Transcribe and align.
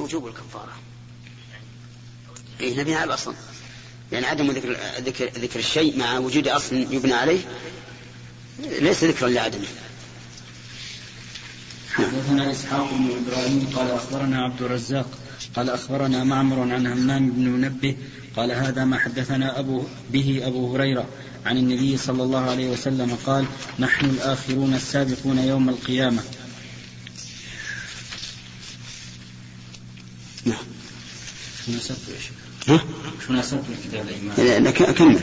وجوب 0.00 0.26
الكفارة. 0.26 0.72
إيه 2.60 2.80
نبيها 2.80 2.96
على 2.96 3.04
الأصل 3.04 3.34
يعني 4.12 4.26
عدم 4.26 4.50
ذكر, 4.50 4.76
ذكر, 5.00 5.24
ذكر 5.24 5.58
الشيء 5.58 5.98
مع 5.98 6.18
وجود 6.18 6.48
أصل 6.48 6.76
يبنى 6.76 7.12
عليه 7.12 7.40
ليس 8.80 9.04
ذكرا 9.04 9.28
لعدمه. 9.28 9.66
حدثنا 11.90 12.50
إسحاق 12.50 12.90
بن 12.94 13.10
إبراهيم 13.26 13.72
قال 13.76 13.90
أخبرنا 13.90 14.44
عبد 14.44 14.62
الرزاق 14.62 15.06
قال 15.56 15.70
أخبرنا 15.70 16.24
معمر 16.24 16.60
عن 16.60 16.86
همام 16.86 17.30
بن 17.30 17.48
منبه 17.48 17.96
قال 18.36 18.52
هذا 18.52 18.84
ما 18.84 18.98
حدثنا 18.98 19.58
أبو 19.58 19.82
به 20.10 20.40
أبو 20.44 20.76
هريرة 20.76 21.06
عن 21.46 21.56
النبي 21.56 21.96
صلى 21.96 22.22
الله 22.22 22.50
عليه 22.50 22.70
وسلم 22.70 23.18
قال 23.26 23.44
نحن 23.78 24.06
الآخرون 24.06 24.74
السابقون 24.74 25.38
يوم 25.38 25.68
القيامة. 25.68 26.22
شو 31.70 31.76
نسبته 31.76 32.12
يا 32.12 32.18
شيخ؟ 32.20 32.82
شو 33.26 33.32
نسبته 33.32 33.64
الكتاب 33.78 34.06
الإيمان؟ 34.08 34.72
كمل. 34.72 35.18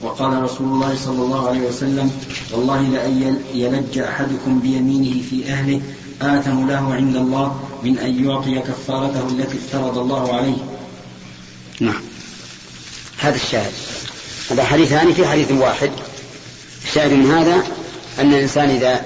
وقال 0.00 0.42
رسول 0.42 0.66
الله 0.66 0.96
صلى 0.96 1.22
الله 1.22 1.48
عليه 1.48 1.60
وسلم 1.60 2.10
والله 2.52 2.82
لأن 2.82 3.42
يلج 3.54 3.98
أحدكم 3.98 4.60
بيمينه 4.60 5.22
في 5.30 5.52
أهله 5.52 5.80
آثم 6.22 6.68
له 6.68 6.94
عند 6.94 7.16
الله 7.16 7.60
من 7.82 7.98
أن 7.98 8.24
يعطي 8.24 8.58
كفارته 8.58 9.28
التي 9.28 9.58
افترض 9.58 9.98
الله 9.98 10.34
عليه. 10.36 10.56
نعم. 11.80 12.02
هذا 13.18 13.36
الشاهد. 13.36 13.72
هذا 14.50 14.64
حديثان 14.64 15.12
في 15.12 15.26
حديث 15.26 15.52
واحد. 15.52 15.90
الشاهد 16.84 17.12
من 17.12 17.30
هذا 17.30 17.62
أن 18.18 18.34
الإنسان 18.34 18.70
إذا 18.70 19.04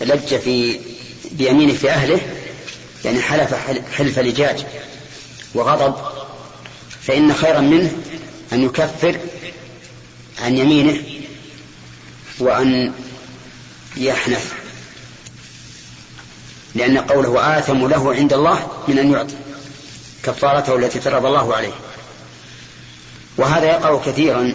لج 0.00 0.36
في 0.36 0.80
بيمينه 1.32 1.72
في 1.72 1.90
أهله 1.90 2.20
يعني 3.04 3.22
حلف 3.22 3.54
حلف 3.92 4.18
لجاج 4.18 4.66
وغضب 5.54 5.94
فإن 7.02 7.34
خيرا 7.34 7.60
منه 7.60 7.92
أن 8.52 8.64
يكفر 8.64 9.18
عن 10.42 10.56
يمينه 10.56 11.02
وأن 12.38 12.92
يحنث 13.96 14.52
لأن 16.74 16.98
قوله 16.98 17.58
آثم 17.58 17.88
له 17.88 18.14
عند 18.14 18.32
الله 18.32 18.68
من 18.88 18.98
أن 18.98 19.12
يعطي 19.12 19.34
كفارته 20.22 20.76
التي 20.76 21.00
فرض 21.00 21.26
الله 21.26 21.54
عليه. 21.54 21.72
وهذا 23.36 23.66
يقع 23.66 23.98
كثيرا 24.06 24.54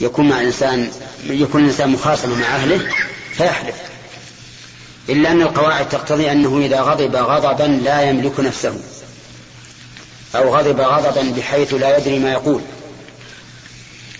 يكون 0.00 0.28
مع 0.28 0.40
الإنسان 0.40 0.90
يكون 1.26 1.60
الإنسان 1.60 1.90
مخاصما 1.90 2.36
مع 2.36 2.46
أهله 2.46 2.80
فيحلف. 3.32 3.74
إلا 5.08 5.32
أن 5.32 5.42
القواعد 5.42 5.88
تقتضي 5.88 6.32
أنه 6.32 6.58
إذا 6.58 6.80
غضب 6.80 7.16
غضبا 7.16 7.64
لا 7.64 8.02
يملك 8.02 8.40
نفسه. 8.40 8.80
أو 10.34 10.56
غضب 10.56 10.80
غضبا 10.80 11.32
بحيث 11.36 11.74
لا 11.74 11.98
يدري 11.98 12.18
ما 12.18 12.32
يقول. 12.32 12.60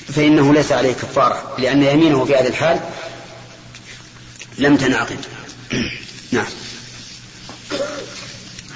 فإنه 0.09 0.55
ليس 0.55 0.73
عليه 0.73 0.93
كفارة 0.93 1.55
لأن 1.59 1.83
يمينه 1.83 2.25
في 2.25 2.37
هذه 2.37 2.47
الحال 2.47 2.81
لم 4.59 4.77
تنعقد 4.77 5.19
نعم. 6.33 6.47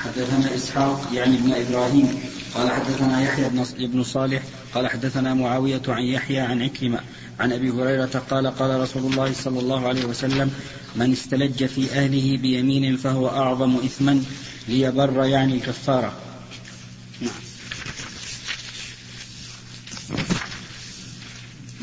حدثنا 0.04 0.54
إسحاق 0.54 1.08
يعني 1.12 1.34
ابن 1.34 1.52
إبراهيم. 1.52 2.20
قال 2.54 2.70
حدثنا 2.70 3.22
يحيى 3.22 3.48
بن 3.78 4.04
صالح. 4.04 4.42
قال 4.74 4.88
حدثنا 4.88 5.34
معاوية 5.34 5.82
عن 5.88 6.02
يحيى 6.02 6.40
عن 6.40 6.62
عكرمة 6.62 7.00
عن 7.40 7.52
أبي 7.52 7.70
هريرة 7.70 8.22
قال 8.30 8.46
قال 8.46 8.80
رسول 8.80 9.12
الله 9.12 9.32
صلى 9.32 9.60
الله 9.60 9.88
عليه 9.88 10.04
وسلم 10.04 10.50
من 10.96 11.12
استلج 11.12 11.64
في 11.64 11.90
أهله 11.92 12.36
بيمين 12.36 12.96
فهو 12.96 13.28
أعظم 13.28 13.76
إثما 13.76 14.22
ليبر 14.68 15.24
يعني 15.24 15.54
الكفارة. 15.54 16.12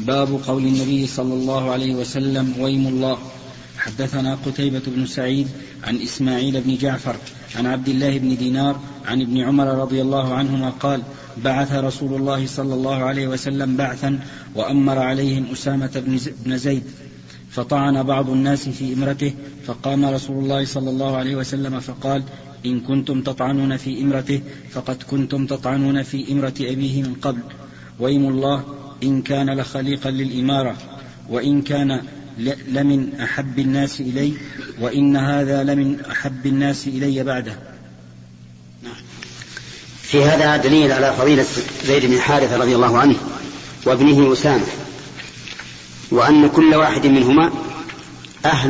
باب 0.06 0.42
قول 0.48 0.64
النبي 0.64 1.08
صلى 1.08 1.34
الله 1.34 1.72
عليه 1.72 1.96
وسلم 1.96 2.56
ويم 2.60 2.88
الله. 2.88 3.18
حدثنا 3.78 4.38
قتيبة 4.46 4.82
بن 4.88 5.06
سعيد 5.06 5.48
عن 5.84 6.02
إسماعيل 6.02 6.62
بن 6.62 6.78
جعفر 6.78 7.16
عن 7.56 7.66
عبد 7.66 7.90
الله 7.90 8.18
بن 8.18 8.38
دينار 8.38 8.80
عن 9.06 9.22
ابن 9.22 9.38
عمر 9.38 9.68
رضي 9.68 10.02
الله 10.02 10.34
عنهما 10.34 10.70
قال 10.70 11.02
بعث 11.44 11.74
رسول 11.74 12.14
الله 12.14 12.46
صلى 12.46 12.74
الله 12.74 12.96
عليه 12.96 13.28
وسلم 13.28 13.78
بعثا 13.78 14.20
وأمر 14.56 15.00
عليهم 15.00 15.46
أسامة 15.52 16.04
بن 16.46 16.58
زيد 16.58 16.84
فطعن 17.50 18.04
بعض 18.04 18.30
الناس 18.30 18.70
في 18.70 18.94
إمرته 18.94 19.34
فقام 19.66 20.06
رسول 20.06 20.44
الله 20.44 20.66
صلى 20.66 20.90
الله 20.90 21.18
عليه 21.18 21.36
وسلم 21.36 21.80
فقال 21.80 22.24
إن 22.66 22.80
كنتم 22.80 23.22
تطعنون 23.22 23.78
في 23.78 24.02
إمرته 24.02 24.42
فقد 24.72 25.04
كنتم 25.04 25.46
تطعنون 25.46 26.04
في 26.04 26.32
إمرة 26.32 26.54
أبيه 26.62 27.04
من 27.04 27.14
قبل. 27.22 27.42
ويم 28.00 28.30
الله. 28.30 28.81
إن 29.04 29.22
كان 29.22 29.60
لخليقا 29.60 30.12
للإمارة 30.12 30.76
وإن 31.30 31.62
كان 31.62 32.02
لمن 32.68 33.20
أحب 33.24 33.60
الناس 33.60 34.02
إلي 34.02 34.34
وإن 34.80 35.18
هذا 35.18 35.64
لمن 35.64 36.00
أحب 36.12 36.46
الناس 36.46 36.88
إلي 36.88 37.24
بعده. 37.24 37.56
في 40.02 40.24
هذا 40.24 40.58
دليل 40.58 40.92
على 40.92 41.14
فضيلة 41.14 41.46
زيد 41.86 42.06
بن 42.06 42.20
حارثة 42.20 42.58
رضي 42.58 42.76
الله 42.76 42.98
عنه 42.98 43.16
وابنه 43.86 44.34
أسامة 44.34 44.66
وأن 46.12 46.50
كل 46.50 46.76
واحد 46.76 47.08
منهما 47.08 47.52
أهل. 48.46 48.70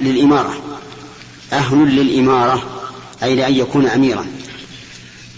للإمارة. 0.00 0.62
أهل 1.52 1.78
للإمارة 1.78 2.62
أي 3.22 3.36
لأن 3.36 3.54
يكون 3.54 3.86
أميرا. 3.86 4.26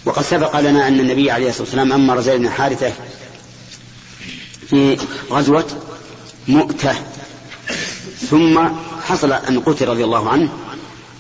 وقد 0.05 0.23
سبق 0.23 0.61
لنا 0.61 0.89
أن 0.89 1.01
النبي 1.01 1.31
عليه 1.31 1.49
الصلاة 1.49 1.63
والسلام 1.63 1.93
أمر 1.93 2.21
زيد 2.21 2.41
بن 2.41 2.49
حارثة 2.49 2.93
في 4.73 4.97
غزوة 5.31 5.67
مؤتة. 6.49 6.95
ثم 8.31 8.69
حصل 9.03 9.33
أن 9.33 9.61
قتل 9.61 9.89
رضي 9.89 10.05
الله 10.05 10.29
عنه 10.29 10.49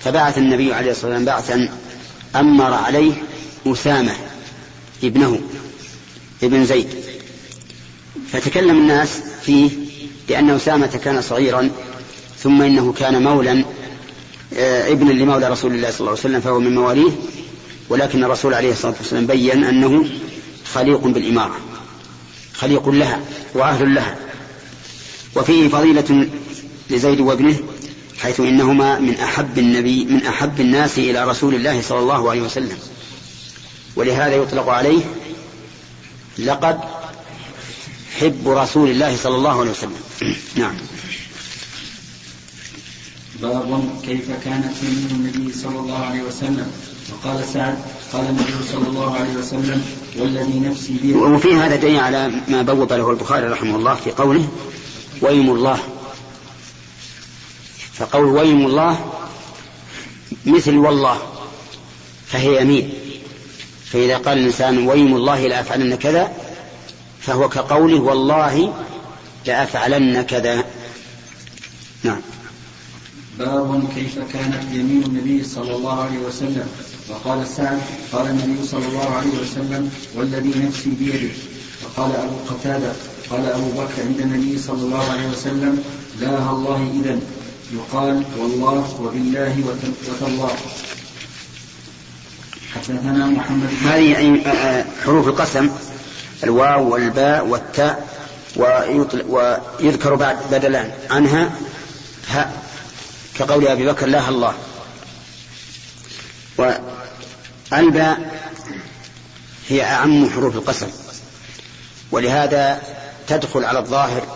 فبعث 0.00 0.38
النبي 0.38 0.74
عليه 0.74 0.90
الصلاة 0.90 1.12
والسلام 1.12 1.24
بعثا 1.24 1.68
أمر 2.36 2.72
عليه 2.74 3.12
أسامة 3.66 4.12
ابنه 5.04 5.40
ابن 6.42 6.64
زيد. 6.64 6.88
فتكلم 8.32 8.78
الناس 8.78 9.20
فيه 9.42 9.70
لأن 10.28 10.50
أسامة 10.50 11.00
كان 11.04 11.22
صغيرا 11.22 11.70
ثم 12.38 12.62
إنه 12.62 12.92
كان 12.92 13.22
مولا 13.22 13.64
آه، 14.54 14.92
ابنا 14.92 15.12
لمولى 15.12 15.48
رسول 15.48 15.74
الله 15.74 15.90
صلى 15.90 16.00
الله 16.00 16.10
عليه 16.10 16.20
وسلم 16.20 16.40
فهو 16.40 16.60
من 16.60 16.74
مواليه 16.74 17.10
ولكن 17.88 18.24
الرسول 18.24 18.54
عليه 18.54 18.72
الصلاة 18.72 18.94
والسلام 18.98 19.26
بين 19.26 19.64
أنه 19.64 20.04
خليق 20.74 21.06
بالإمارة. 21.06 21.71
خليق 22.62 22.88
لها 22.88 23.20
وأهل 23.54 23.94
لها. 23.94 24.16
وفيه 25.36 25.68
فضيلة 25.68 26.28
لزيد 26.90 27.20
وابنه 27.20 27.58
حيث 28.18 28.40
إنهما 28.40 28.98
من 28.98 29.14
أحب 29.14 29.58
النبي 29.58 30.04
من 30.04 30.26
أحب 30.26 30.60
الناس 30.60 30.98
إلى 30.98 31.24
رسول 31.24 31.54
الله 31.54 31.82
صلى 31.82 31.98
الله 31.98 32.30
عليه 32.30 32.40
وسلم. 32.40 32.78
ولهذا 33.96 34.34
يطلق 34.34 34.68
عليه 34.68 35.02
لقد 36.38 36.80
حب 38.20 38.48
رسول 38.48 38.90
الله 38.90 39.16
صلى 39.16 39.36
الله 39.36 39.60
عليه 39.60 39.70
وسلم. 39.70 40.00
نعم. 40.62 40.74
باب 43.42 44.00
كيف 44.04 44.30
كانت 44.44 44.74
يمين 44.82 45.08
النبي 45.10 45.52
صلى 45.52 45.78
الله 45.78 45.98
عليه 45.98 46.22
وسلم. 46.22 46.91
وقال 47.24 47.44
سعد 47.44 47.78
قال 48.12 48.26
النبي 48.26 48.52
صلى 48.72 48.88
الله 48.88 49.14
عليه 49.14 49.34
وسلم 49.34 49.84
والذي 50.16 50.60
نفسي 50.60 50.98
بيده 51.02 51.18
وفي 51.18 51.54
هذا 51.54 51.76
دليل 51.76 52.00
على 52.00 52.30
ما 52.48 52.62
بوب 52.62 52.92
له 52.92 53.10
البخاري 53.10 53.46
رحمه 53.46 53.76
الله 53.76 53.94
في 53.94 54.10
قوله 54.10 54.48
ويم 55.20 55.50
الله. 55.50 55.78
فقول 57.92 58.24
ويم 58.24 58.66
الله 58.66 59.12
مثل 60.46 60.76
والله 60.76 61.18
فهي 62.26 62.62
يمين. 62.62 62.92
فإذا 63.84 64.16
قال 64.16 64.38
الإنسان 64.38 64.88
ويم 64.88 65.16
الله 65.16 65.46
لأفعلن 65.46 65.94
كذا 65.94 66.32
فهو 67.20 67.48
كقوله 67.48 68.00
والله 68.00 68.74
لأفعلن 69.46 70.22
كذا 70.22 70.64
نعم. 72.02 72.20
باب 73.38 73.88
كيف 73.94 74.18
كانت 74.32 74.62
يمين 74.72 75.02
النبي 75.02 75.44
صلى 75.44 75.76
الله 75.76 76.02
عليه 76.02 76.18
وسلم. 76.18 76.68
وقال 77.10 77.46
سعد 77.48 77.80
قال 78.12 78.26
النبي 78.26 78.66
صلى 78.66 78.86
الله 78.86 79.08
عليه 79.16 79.34
وسلم 79.42 79.90
والذي 80.14 80.52
نفسي 80.66 80.90
بيده. 80.90 81.34
وقال 81.84 82.16
أبو 82.16 82.34
قتادة 82.48 82.92
قال 83.30 83.46
أبو 83.46 83.70
بكر 83.70 84.02
عند 84.06 84.20
النبي 84.20 84.58
صلى 84.58 84.82
الله 84.82 85.10
عليه 85.10 85.28
وسلم 85.28 85.84
لا 86.20 86.50
الله 86.50 86.90
إذا 87.00 87.18
يقال 87.72 88.22
والله 88.38 88.96
وبالله 89.00 89.64
وتالله. 90.08 90.50
حدثنا 92.74 93.26
محمد 93.26 93.68
هذه 93.84 94.40
آه، 94.46 94.48
آه، 94.48 94.84
حروف 95.04 95.28
القسم 95.28 95.70
الواو 96.44 96.92
والباء 96.92 97.46
والتاء 97.46 98.08
ويذكر 98.56 100.14
بعد 100.14 100.36
بدلا 100.52 100.84
عنها 101.10 101.50
هاء 102.28 102.62
كقول 103.38 103.68
أبي 103.68 103.86
بكر 103.86 104.06
لا 104.06 104.28
الله. 104.28 104.54
والباء 106.58 108.42
هي 109.68 109.82
أعم 109.84 110.30
حروف 110.30 110.56
القسم 110.56 110.88
ولهذا 112.10 112.82
تدخل 113.28 113.64
على 113.64 113.78
الظاهر 113.78 114.26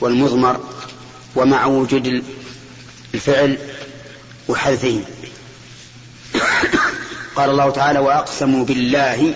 والمضمر 0.00 0.60
ومع 1.36 1.66
وجود 1.66 2.24
الفعل 3.14 3.58
وحذفه 4.48 5.00
قال 7.36 7.50
الله 7.50 7.70
تعالى 7.70 7.98
وأقسموا 7.98 8.64
بالله 8.64 9.34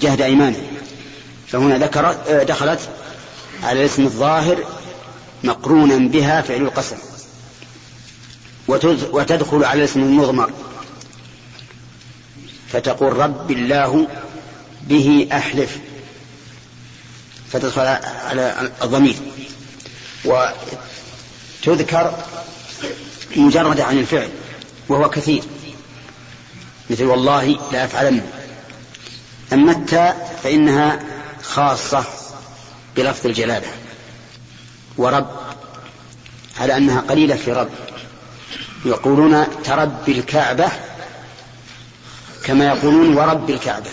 جهد 0.00 0.20
أيمانه 0.20 0.62
فهنا 1.48 1.78
ذكر 1.78 2.16
دخلت 2.42 2.80
على 3.62 3.80
الاسم 3.80 4.04
الظاهر 4.04 4.58
مقرونا 5.44 6.08
بها 6.08 6.42
فعل 6.42 6.62
القسم 6.62 6.96
وتدخل 9.12 9.64
على 9.64 9.78
الاسم 9.78 10.00
المضمر 10.00 10.50
فتقول 12.74 13.16
رب 13.16 13.50
الله 13.50 14.08
به 14.82 15.28
أحلف. 15.32 15.78
فتدخل 17.52 17.80
على 18.26 18.70
الضمير. 18.82 19.16
وتذكر 20.24 22.18
مجردة 23.36 23.84
عن 23.84 23.98
الفعل 23.98 24.28
وهو 24.88 25.10
كثير. 25.10 25.42
مثل 26.90 27.04
والله 27.04 27.58
لا 27.72 27.84
أفعلن. 27.84 28.22
أما 29.52 29.72
التاء 29.72 30.40
فإنها 30.42 31.00
خاصة 31.42 32.04
بلفظ 32.96 33.26
الجلالة. 33.26 33.68
ورب 34.96 35.26
على 36.60 36.76
أنها 36.76 37.00
قليلة 37.00 37.36
في 37.36 37.52
رب. 37.52 37.70
يقولون 38.84 39.46
تربي 39.64 40.12
الكعبة 40.12 40.68
كما 42.44 42.64
يقولون 42.66 43.16
ورب 43.16 43.50
الكعبة. 43.50 43.90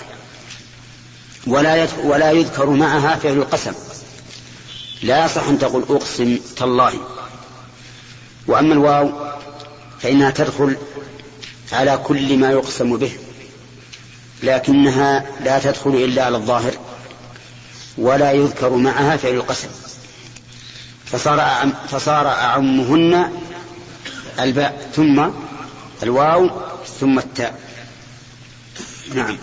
ولا 1.48 1.88
ولا 2.04 2.32
يذكر 2.32 2.70
معها 2.70 3.16
فعل 3.16 3.34
القسم. 3.34 3.74
لا 5.04 5.26
يصح 5.26 5.48
أن 5.48 5.60
تقول 5.60 5.86
أقسم 5.90 6.40
تالله. 6.58 6.94
وأما 8.48 8.74
الواو 8.74 9.12
فإنها 10.00 10.32
تدخل 10.32 10.78
على 11.72 11.98
كل 11.98 12.38
ما 12.38 12.52
يقسم 12.52 12.98
به 12.98 13.12
لكنها 14.44 15.26
لا 15.44 15.60
تدخل 15.60 15.90
إلا 15.90 16.26
على 16.26 16.38
الظاهر 16.38 16.74
ولا 17.98 18.32
يذكر 18.32 18.70
معها 18.70 19.18
فعل 19.18 19.34
القسم. 19.34 19.68
فصار 21.06 21.40
أعم 21.40 21.74
فصار 21.90 22.28
أعمهن 22.28 23.32
الباء 24.40 24.90
ثم 24.96 25.30
الواو 26.04 26.50
ثم 27.00 27.20
التاء. 27.20 27.71
نعم. 29.16 29.38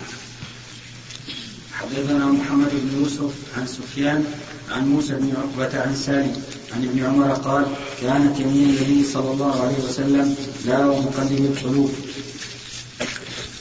حدثنا 1.73 2.25
محمد 2.25 2.69
بن 2.71 2.99
يوسف 2.99 3.31
عن 3.57 3.67
سفيان 3.67 4.25
عن 4.71 4.87
موسى 4.87 5.13
بن 5.13 5.33
عقبة 5.37 5.81
عن 5.81 5.95
سالم 5.95 6.43
عن 6.73 6.83
ابن 6.83 7.05
عمر 7.05 7.33
قال 7.33 7.65
كانت 8.01 8.39
يمين 8.39 8.69
النبي 8.69 9.05
صلى 9.13 9.31
الله 9.31 9.61
عليه 9.61 9.89
وسلم 9.89 10.35
لا 10.65 10.85
ومقلب 10.85 11.57
القلوب. 11.57 11.91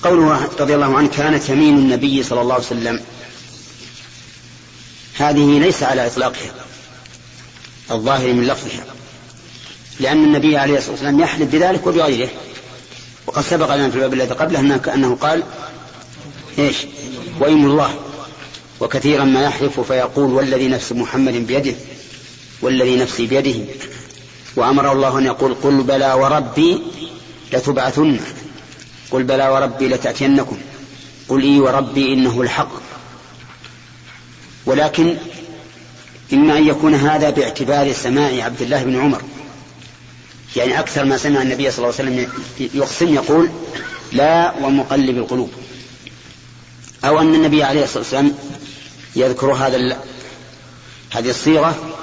قوله 0.03 0.49
رضي 0.61 0.75
الله 0.75 0.97
عنه 0.97 1.09
كانت 1.09 1.49
يمين 1.49 1.79
النبي 1.79 2.23
صلى 2.23 2.41
الله 2.41 2.55
عليه 2.55 2.65
وسلم. 2.65 3.01
هذه 5.19 5.59
ليس 5.59 5.83
على 5.83 6.07
إطلاقها 6.07 6.55
الظاهر 7.91 8.33
من 8.33 8.47
لفظها 8.47 8.85
لأن 10.01 10.25
النبي 10.25 10.57
عليه 10.57 10.79
الصلاة 10.79 10.93
والسلام 10.93 11.21
يحلف 11.21 11.53
بذلك 11.53 11.87
وبغيره 11.87 12.29
وقد 13.27 13.43
سبق 13.43 13.75
لنا 13.75 13.91
في 13.91 13.97
الباب 13.97 14.15
الذي 14.15 14.35
قبله 14.35 14.81
أنه 14.95 15.15
قال 15.15 15.43
إيش؟ 16.59 16.77
وإم 17.41 17.67
الله. 17.67 17.95
وكثيرا 18.81 19.25
ما 19.25 19.43
يحلف 19.43 19.81
فيقول 19.81 20.33
والذي 20.33 20.69
نفس 20.69 20.93
محمد 20.93 21.35
بيده 21.35 21.75
والذي 22.63 22.97
نفسي 22.97 23.27
بيده. 23.27 23.65
وأمره 24.57 24.93
الله 24.93 25.19
أن 25.19 25.27
يقول 25.27 25.55
قل 25.55 25.83
بلى 25.83 26.13
وربي 26.13 26.83
لتبعثن. 27.53 28.21
قل 29.11 29.23
بلى 29.23 29.49
وربي 29.49 29.89
لتأتينكم. 29.89 30.59
قل 31.29 31.43
إي 31.43 31.61
وربي 31.61 32.13
إنه 32.13 32.41
الحق. 32.43 32.73
ولكن 34.67 35.17
إما 36.33 36.59
أن 36.59 36.67
يكون 36.67 36.95
هذا 36.95 37.31
باعتبار 37.31 37.93
سماع 37.93 38.45
عبد 38.45 38.63
الله 38.63 38.85
بن 38.85 39.01
عمر. 39.01 39.23
يعني 40.57 40.79
أكثر 40.79 41.05
ما 41.05 41.17
سمع 41.17 41.43
النبي 41.43 41.71
صلى 41.71 41.85
الله 41.85 41.99
عليه 41.99 42.11
وسلم 42.11 42.29
يقسم 42.75 43.15
يقول 43.15 43.49
لا 44.13 44.55
ومقلب 44.63 45.19
القلوب. 45.19 45.51
أو 47.09 47.21
أن 47.21 47.35
النبي 47.35 47.63
عليه 47.63 47.85
الصلاة 47.85 47.99
والسلام 47.99 48.35
يذكر 49.17 49.53
هذا 49.53 49.99
هذه 51.11 51.31
الصيغة 51.31 51.95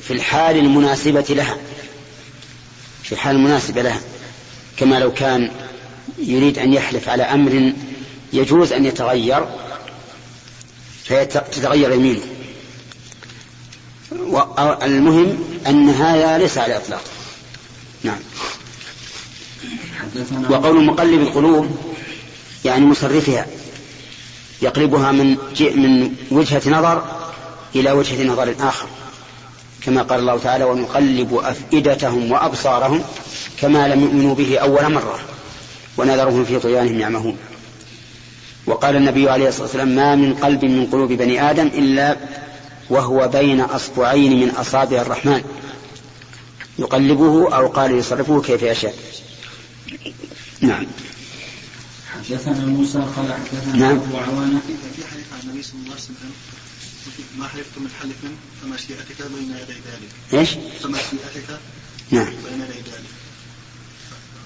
في 0.00 0.10
الحال 0.10 0.56
المناسبة 0.56 1.26
لها. 1.30 1.56
في 3.02 3.12
الحال 3.12 3.36
المناسبة 3.36 3.82
لها. 3.82 4.00
كما 4.76 4.98
لو 4.98 5.12
كان 5.12 5.50
يريد 6.18 6.58
أن 6.58 6.72
يحلف 6.72 7.08
على 7.08 7.22
أمر 7.22 7.72
يجوز 8.32 8.72
أن 8.72 8.84
يتغير 8.84 9.48
فتتغير 11.04 11.92
يمينه. 11.92 12.20
المهم 14.82 15.44
أن 15.66 15.90
هذا 15.90 16.38
ليس 16.38 16.58
على 16.58 16.76
الإطلاق 16.76 17.02
نعم. 18.02 18.18
وقول 20.50 20.84
مقلب 20.84 21.20
القلوب 21.20 21.89
يعني 22.64 22.86
مصرفها 22.86 23.46
يقلبها 24.62 25.12
من 25.12 25.36
من 25.60 26.12
وجهة 26.30 26.62
نظر 26.66 27.02
إلى 27.74 27.92
وجهة 27.92 28.24
نظر 28.24 28.54
آخر. 28.60 28.86
كما 29.82 30.02
قال 30.02 30.20
الله 30.20 30.38
تعالى 30.38 30.64
ونقلب 30.64 31.34
أفئدتهم 31.34 32.32
وأبصارهم 32.32 33.02
كما 33.60 33.88
لم 33.88 34.00
يؤمنوا 34.00 34.34
به 34.34 34.58
أول 34.58 34.92
مرة 34.92 35.18
ونذرهم 35.96 36.44
في 36.44 36.58
طغيانهم 36.58 37.00
يعمهون. 37.00 37.36
وقال 38.66 38.96
النبي 38.96 39.30
عليه 39.30 39.48
الصلاة 39.48 39.62
والسلام 39.62 39.88
ما 39.88 40.14
من 40.14 40.34
قلب 40.34 40.64
من 40.64 40.86
قلوب 40.86 41.12
بني 41.12 41.50
آدم 41.50 41.66
إلا 41.66 42.16
وهو 42.90 43.28
بين 43.28 43.60
أصبعين 43.60 44.40
من 44.40 44.50
أصابع 44.50 45.02
الرحمن. 45.02 45.42
يقلبه 46.78 47.56
أو 47.56 47.66
قال 47.66 47.98
يصرفه 47.98 48.42
كيف 48.42 48.62
يشاء. 48.62 48.94
نعم. 50.60 50.86
حدثنا 52.28 52.66
موسى 52.66 52.98
قال 52.98 53.32
حدثنا 53.32 53.76
نعم. 53.76 53.96
أبو 53.96 54.16
عوانة. 54.16 54.60
في 54.96 55.06
حديث 55.06 55.26
عن 55.32 55.40
النبي 55.44 55.62
صلى 55.62 55.80
الله 55.80 55.92
عليه 55.92 56.02
وسلم 56.02 56.32
ما 57.38 57.48
حلفتم 57.48 57.82
من 57.82 57.90
حلف 58.00 58.16
فمشيئتك 58.62 59.22
بين 59.34 59.50
يدي 59.50 59.72
ذلك. 59.72 60.10
إيش؟ 60.32 60.50
فمشيئتك 60.82 61.58
نعم. 62.10 62.24
بين 62.24 62.60
يدي 62.60 62.90
ذلك. 62.90 63.10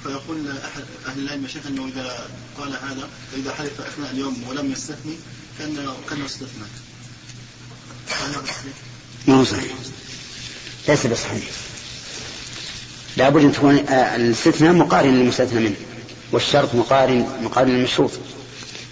فيقول 0.03 0.59
أحد 0.59 0.85
أهل 1.07 1.19
العلم 1.19 1.49
شيخ 1.49 1.67
أنه 1.67 1.87
إذا 1.87 2.29
قال 2.59 2.73
هذا 2.73 3.09
فاذا 3.33 3.55
حلف 3.55 3.81
أثناء 3.81 4.11
اليوم 4.11 4.45
ولم 4.49 4.73
يستثني 4.73 5.17
كانه 5.59 5.97
كانه 6.11 6.27
استثنى. 6.27 6.65
ما 9.27 9.35
هو 9.35 9.45
صحيح. 9.45 9.73
ليس 10.89 11.07
بصحيح. 11.07 11.45
لابد 13.17 13.45
أن 13.45 13.53
تكون 13.53 13.79
آه، 13.79 14.17
الاستثناء 14.17 14.73
مقارن 14.73 15.15
للمستثنى 15.15 15.61
منه. 15.61 15.77
والشرط 16.35 16.75
مقارن 16.75 17.27
مقارن 17.43 17.69
للمشروط 17.69 18.11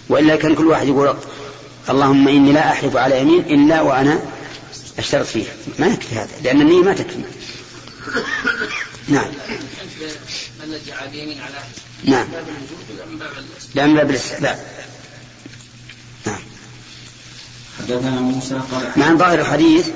وإلا 0.09 0.35
كان 0.35 0.55
كل 0.55 0.67
واحد 0.67 0.87
يقول 0.87 1.15
اللهم 1.89 2.27
إني 2.27 2.51
لا 2.51 2.71
أحلف 2.71 2.97
على 2.97 3.21
يمين 3.21 3.39
إلا 3.39 3.81
وأنا 3.81 4.19
أشترط 4.97 5.25
فيه. 5.25 5.45
ما 5.79 5.87
يكفي 5.87 6.15
هذا 6.15 6.29
لأن 6.43 6.61
النية 6.61 6.81
ما 6.81 6.93
تكفي. 6.93 7.23
نعم. 9.07 9.25
نعم. 12.03 12.27
لا 13.75 13.85
من 13.85 13.95
باب 13.95 14.09
الاستحباب 14.09 14.59
نعم. 16.25 16.39
حدثنا 17.79 18.11
موسى 18.11 18.59
قال 18.71 18.91
مع 18.95 19.13
ظاهر 19.13 19.39
الحديث 19.39 19.87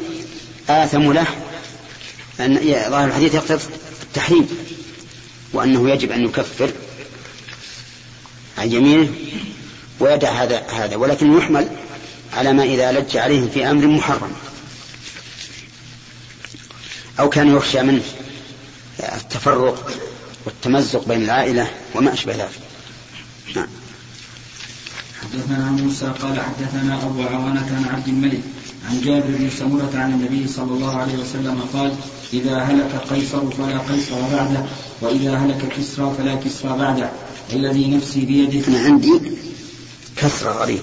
آثم 0.70 1.14
له 1.14 1.28
أن 2.40 2.60
ظاهر 2.90 3.08
الحديث 3.08 3.36
يقتضي 3.36 3.64
التحريم 4.04 4.48
وأنه 5.54 5.90
يجب 5.90 6.12
أن 6.12 6.26
يكفر. 6.26 6.72
عن 8.58 8.72
يمينه 8.72 9.10
ويدع 10.00 10.30
هذا 10.30 10.64
هذا 10.70 10.96
ولكن 10.96 11.38
يحمل 11.38 11.68
على 12.34 12.54
ما 12.54 12.64
إذا 12.64 12.92
لج 12.92 13.18
عليهم 13.18 13.50
في 13.50 13.72
أمر 13.72 13.88
محرم. 13.88 14.32
أو 17.20 17.30
كان 17.30 17.56
يخشى 17.56 17.82
منه 17.82 18.04
التفرق 19.00 19.92
والتمزق 20.46 21.08
بين 21.08 21.24
العائلة 21.24 21.72
وما 21.96 22.14
أشبه 22.14 22.34
ذلك. 22.34 22.60
نعم. 23.56 23.68
حدثنا 25.22 25.72
موسى 25.72 26.06
قال 26.06 26.42
حدثنا 26.42 27.04
أبو 27.04 27.22
عوانة 27.22 27.76
عن 27.78 27.86
عبد 27.96 28.08
الملك 28.08 28.42
عن 28.90 29.02
جابر 29.02 29.28
بن 29.28 29.50
سمرة 29.50 29.92
عن 29.96 30.14
النبي 30.14 30.48
صلى 30.48 30.72
الله 30.72 30.98
عليه 30.98 31.18
وسلم 31.18 31.62
قال 31.74 31.96
إذا 32.34 32.58
هلك 32.58 33.02
قيصر 33.10 33.52
فلا 33.52 33.78
قيصر 33.78 34.22
بعده 34.22 34.64
وإذا 35.02 35.38
هلك 35.38 35.68
كسرى 35.78 36.14
فلا 36.18 36.36
كسرى 36.36 36.78
بعده. 36.78 37.10
والذي 37.54 37.88
نفسي 37.88 38.20
بيده 38.20 38.68
أنا 38.68 38.80
عندي 38.80 39.22
كسرة 40.18 40.52
غريب. 40.52 40.82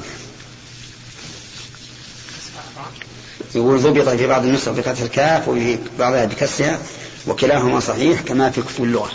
يقول 3.54 3.82
ضبط 3.82 4.08
في 4.08 4.26
بعض 4.26 4.44
النسخ 4.44 4.68
بفتح 4.68 5.00
الكاف 5.00 5.48
وفي 5.48 5.78
بعضها 5.98 6.24
بكسرها 6.24 6.78
وكلاهما 7.26 7.80
صحيح 7.80 8.20
كما 8.20 8.50
في 8.50 8.62
كتب 8.62 8.84
اللغة. 8.84 9.12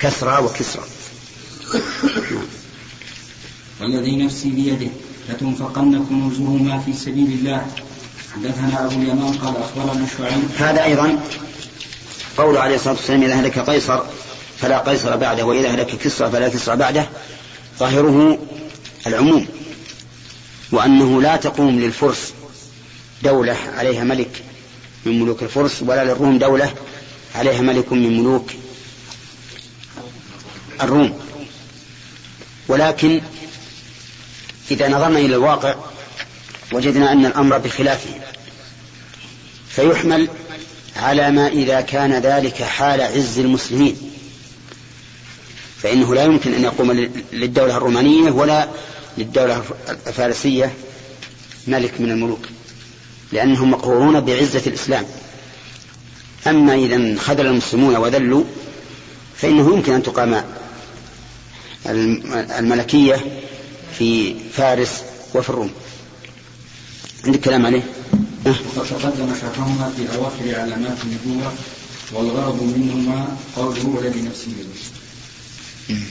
كسرى 0.00 0.44
وكسرى 0.44 0.82
والذي 3.80 4.16
نفسي 4.16 4.50
بيده 4.50 4.90
لتنفقن 5.28 6.04
كنوزهما 6.08 6.78
في 6.78 6.92
سبيل 6.92 7.32
الله. 7.32 7.66
حدثنا 8.34 8.84
أبو 8.84 8.96
اليمان 8.96 9.32
قال 9.32 9.54
أخبرنا 9.56 10.06
شعيب. 10.18 10.42
هذا 10.58 10.84
أيضا 10.84 11.18
قول 12.36 12.56
عليه 12.56 12.76
الصلاة 12.76 12.94
والسلام 12.94 13.22
إذا 13.22 13.34
هلك 13.34 13.58
قيصر. 13.58 14.02
فلا 14.58 14.78
قيصر 14.78 15.16
بعده 15.16 15.44
وإذا 15.44 15.70
هلك 15.70 15.86
كسرى 15.86 16.30
فلا 16.30 16.48
كسرى 16.48 16.76
بعده 16.76 17.08
ظاهره 17.78 18.38
العموم. 19.06 19.46
وأنه 20.72 21.22
لا 21.22 21.36
تقوم 21.36 21.80
للفرس 21.80 22.32
دولة 23.22 23.56
عليها 23.76 24.04
ملك 24.04 24.42
من 25.04 25.20
ملوك 25.20 25.42
الفرس 25.42 25.82
ولا 25.82 26.04
للروم 26.04 26.38
دولة 26.38 26.74
عليها 27.34 27.60
ملك 27.60 27.92
من 27.92 28.18
ملوك 28.18 28.50
الروم. 30.82 31.20
ولكن 32.68 33.20
إذا 34.70 34.88
نظرنا 34.88 35.18
إلى 35.18 35.34
الواقع 35.34 35.74
وجدنا 36.72 37.12
أن 37.12 37.26
الأمر 37.26 37.58
بخلافه 37.58 38.10
فيحمل 39.68 40.28
على 40.96 41.30
ما 41.30 41.48
إذا 41.48 41.80
كان 41.80 42.12
ذلك 42.12 42.62
حال 42.62 43.00
عز 43.00 43.38
المسلمين. 43.38 44.13
فإنه 45.84 46.14
لا 46.14 46.24
يمكن 46.24 46.54
أن 46.54 46.64
يقوم 46.64 46.92
للدولة 47.32 47.76
الرومانية 47.76 48.30
ولا 48.30 48.68
للدولة 49.18 49.62
الفارسية 50.06 50.72
ملك 51.66 52.00
من 52.00 52.10
الملوك 52.10 52.46
لأنهم 53.32 53.70
مقرورون 53.70 54.20
بعزة 54.20 54.62
الإسلام. 54.66 55.04
أما 56.46 56.74
إذا 56.74 57.18
خذل 57.18 57.46
المسلمون 57.46 57.96
وذلوا 57.96 58.44
فإنه 59.36 59.74
يمكن 59.74 59.92
أن 59.92 60.02
تقام 60.02 60.44
الملكية 62.58 63.16
في 63.98 64.34
فارس 64.52 65.02
وفي 65.34 65.50
الروم. 65.50 65.70
عندك 67.24 67.40
كلام 67.40 67.66
عليه؟ 67.66 67.82
وقد 68.46 68.86
تقدم 68.90 69.34
شرحهما 69.40 69.92
في 69.96 70.16
أواخر 70.16 70.60
علامات 70.60 70.98
النبوة 71.04 71.52
والغرض 72.12 72.62
منهما 72.62 73.36
قوله 73.56 73.86
والذي 73.86 74.22
بيده 75.88 76.04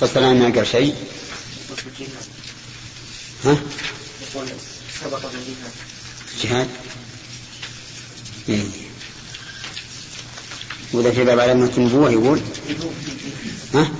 قصد 0.00 0.18
ما 0.18 0.52
قال 0.54 0.66
شيء 0.66 0.94
ها؟ 3.44 3.56
سبق 5.04 5.20
إيه. 8.48 8.64
وإذا 10.92 11.10
في 11.10 11.24
باب 11.24 11.40
علامة 11.40 11.72
النبوة 11.78 12.10
يقول 12.10 12.40
ها؟ 13.74 13.90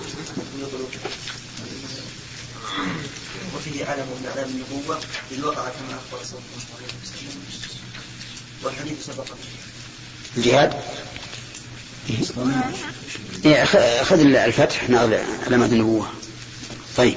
وفيه 3.56 3.84
علم 3.84 4.06
من 4.06 4.26
أعلام 4.28 4.48
النبوة 4.50 5.00
للوقع 5.30 5.68
كما 5.68 5.98
أخبر 5.98 6.24
صلى 6.24 6.38
الله 6.38 6.64
عليه 6.76 6.86
وسلم 7.02 7.42
والحديث 8.62 9.06
سبق 9.06 9.26
الجهاد. 10.36 10.72
إيه، 13.44 13.64
خذ 14.02 14.20
الفتح 14.20 14.90
نقل 14.90 15.18
علامة 15.46 15.66
النبوة. 15.66 16.08
طيب. 16.96 17.14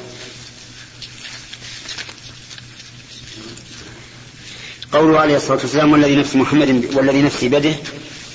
قوله 4.94 5.20
عليه 5.20 5.38
الصلاة 5.38 5.60
والسلام 5.60 5.92
والذي 5.92 6.16
نفس 6.16 6.36
محمد 6.36 6.90
والذي 6.94 7.22
نفسي 7.22 7.50
بيده 7.50 7.76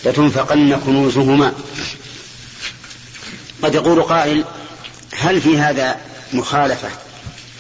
لتنفقن 0.04 0.80
كنوزهما. 0.86 1.52
قد 3.62 3.74
يقول 3.74 4.02
قائل 4.02 4.44
هل 5.12 5.40
في 5.40 5.58
هذا 5.58 6.00
مخالفة 6.32 6.88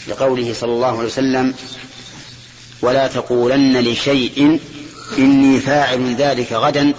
لقوله 0.08 0.54
صلى 0.54 0.72
الله 0.72 0.98
عليه 0.98 1.08
وسلم 1.08 1.54
ولا 2.82 3.06
تقولن 3.06 3.80
لشيء 3.80 4.60
إني 5.18 5.60
فاعل 5.60 6.14
ذلك 6.14 6.52
غدا؟ 6.52 6.94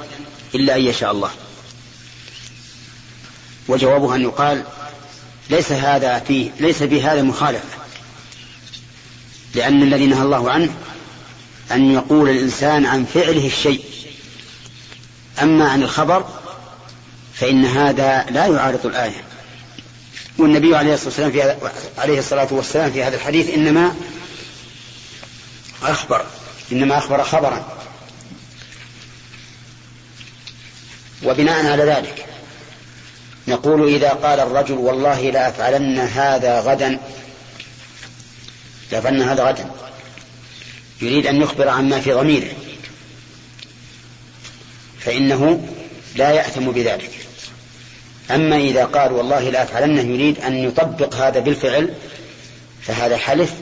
إلا 0.55 0.75
أن 0.75 0.81
يشاء 0.81 1.11
الله. 1.11 1.29
وجوابها 3.67 4.15
أن 4.15 4.21
يقال 4.21 4.63
ليس 5.49 5.71
هذا 5.71 6.19
فيه 6.19 6.51
ليس 6.59 6.83
في 6.83 7.01
هذا 7.01 7.21
مخالفة. 7.21 7.77
لأن 9.55 9.83
الذي 9.83 10.05
نهى 10.05 10.21
الله 10.21 10.51
عنه 10.51 10.75
أن 11.71 11.91
يقول 11.91 12.29
الإنسان 12.29 12.85
عن 12.85 13.05
فعله 13.05 13.47
الشيء. 13.47 13.83
أما 15.41 15.69
عن 15.69 15.83
الخبر 15.83 16.25
فإن 17.33 17.65
هذا 17.65 18.25
لا 18.29 18.45
يعارض 18.45 18.85
الآية. 18.85 19.23
والنبي 20.37 20.75
عليه 20.75 20.93
الصلاة 20.93 21.07
والسلام 21.07 21.31
في 21.31 21.43
هذا 21.43 21.71
عليه 21.97 22.19
الصلاة 22.19 22.47
والسلام 22.51 22.91
في 22.91 23.03
هذا 23.03 23.15
الحديث 23.15 23.53
إنما 23.53 23.95
أخبر 25.83 26.25
إنما 26.71 26.97
أخبر 26.97 27.23
خبرا. 27.23 27.76
وبناء 31.23 31.65
على 31.65 31.83
ذلك 31.83 32.25
نقول 33.47 33.93
إذا 33.93 34.09
قال 34.09 34.39
الرجل 34.39 34.73
والله 34.73 35.29
لا 35.29 35.49
أفعلن 35.49 35.99
هذا 35.99 36.59
غدا 36.59 36.99
لأفعلن 38.91 39.21
هذا 39.21 39.43
غدا. 39.43 39.71
يريد 41.01 41.27
أن 41.27 41.41
يخبر 41.41 41.69
عما 41.69 41.99
في 41.99 42.13
ضميره. 42.13 42.51
فإنه 44.99 45.67
لا 46.15 46.31
يأثم 46.31 46.71
بذلك. 46.71 47.11
أما 48.31 48.57
إذا 48.57 48.85
قال 48.85 49.11
والله 49.11 49.49
لا 49.49 49.63
أفعلنه 49.63 50.01
يريد 50.01 50.39
أن 50.39 50.55
يطبق 50.55 51.15
هذا 51.15 51.39
بالفعل 51.39 51.93
فهذا 52.81 53.17
حلف 53.17 53.53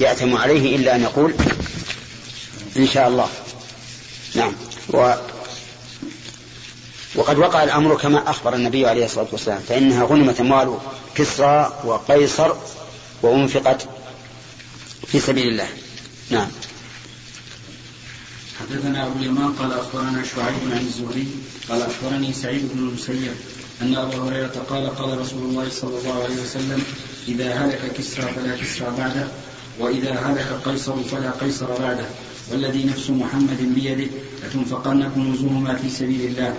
يأثم 0.00 0.36
عليه 0.36 0.76
إلا 0.76 0.94
أن 0.94 1.02
يقول 1.02 1.34
إن 2.76 2.86
شاء 2.86 3.08
الله. 3.08 3.28
نعم. 4.34 4.52
و 4.88 5.14
وقد 7.16 7.38
وقع 7.38 7.64
الأمر 7.64 7.96
كما 7.96 8.30
أخبر 8.30 8.54
النبي 8.54 8.86
عليه 8.86 9.04
الصلاة 9.04 9.26
والسلام 9.32 9.60
فإنها 9.68 10.04
غنمت 10.04 10.40
أموال 10.40 10.78
كسرى 11.14 11.72
وقيصر 11.84 12.52
وأنفقت 13.22 13.86
في 15.06 15.20
سبيل 15.20 15.48
الله. 15.48 15.68
نعم. 16.30 16.48
حدثنا 18.60 19.06
أبو 19.06 19.18
اليمان 19.18 19.52
قال 19.52 19.72
أخبرنا 19.72 20.22
شعيب 20.24 20.72
عن 20.72 20.86
الزهري 20.86 21.26
قال 21.68 21.82
أخبرني 21.82 22.32
سعيد 22.32 22.68
بن 22.74 22.78
المسيب 22.78 23.34
أن 23.82 23.96
أبا 23.96 24.18
هريرة 24.18 24.66
قال 24.70 24.96
قال 24.96 25.18
رسول 25.18 25.42
الله 25.42 25.68
صلى 25.70 25.98
الله 25.98 26.24
عليه 26.24 26.42
وسلم 26.42 26.82
إذا 27.28 27.54
هلك 27.54 27.92
كسرى 27.98 28.26
فلا 28.32 28.56
كسرى 28.56 28.90
بعده 28.98 29.28
وإذا 29.78 30.12
هلك 30.12 30.60
قيصر 30.64 31.02
فلا 31.02 31.30
قيصر 31.30 31.66
بعده 31.66 32.06
والذي 32.52 32.84
نفس 32.84 33.10
محمد 33.10 33.74
بيده 33.74 34.10
لتنفقن 34.44 35.10
كنوزهما 35.14 35.74
في 35.74 35.90
سبيل 35.90 36.20
الله. 36.20 36.54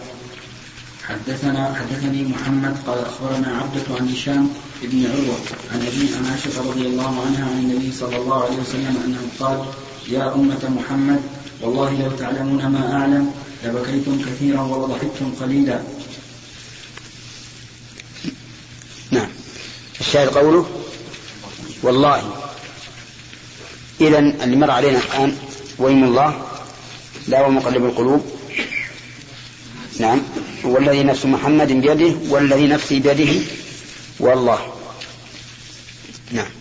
حدثنا 1.08 1.76
حدثني 1.76 2.24
محمد 2.24 2.78
قال 2.88 3.06
أخبرنا 3.06 3.58
عبدة 3.58 3.96
عن 4.00 4.10
هشام 4.10 4.50
بن 4.82 5.06
عروة 5.06 5.40
عن 5.74 5.80
أبي 5.88 6.16
عن 6.16 6.26
عائشة 6.32 6.70
رضي 6.70 6.82
الله 6.82 7.26
عنها 7.26 7.46
عن 7.46 7.60
النبي 7.60 7.92
صلى 7.92 8.18
الله 8.18 8.44
عليه 8.44 8.56
وسلم 8.56 9.02
أنه 9.06 9.22
قال 9.40 9.66
يا 10.10 10.36
أمة 10.36 10.70
محمد 10.70 11.22
والله 11.62 12.02
لو 12.02 12.12
تعلمون 12.12 12.68
ما 12.68 12.94
أعلم 12.94 13.32
لبكيتم 13.64 14.22
كثيرا 14.22 14.62
ولضحكتم 14.62 15.32
قليلا. 15.42 15.82
نعم. 19.12 19.30
الشاهد 20.00 20.28
قوله 20.28 20.66
والله. 21.84 22.36
إذا 24.02 24.20
اللي 24.20 24.56
مر 24.56 24.72
علينا 24.72 24.98
الآن 25.00 25.36
ويم 25.80 26.04
الله؟ 26.04 26.46
لا 27.28 27.46
ومقلب 27.46 27.86
القلوب. 27.86 28.26
نعم. 30.00 30.22
والذي 30.68 31.04
نفس 31.04 31.26
محمد 31.26 31.72
بيده 31.72 32.14
والذي 32.30 32.68
نفسي 32.68 33.00
بيده 33.00 33.34
والله. 34.20 34.60
نعم. 36.32 36.52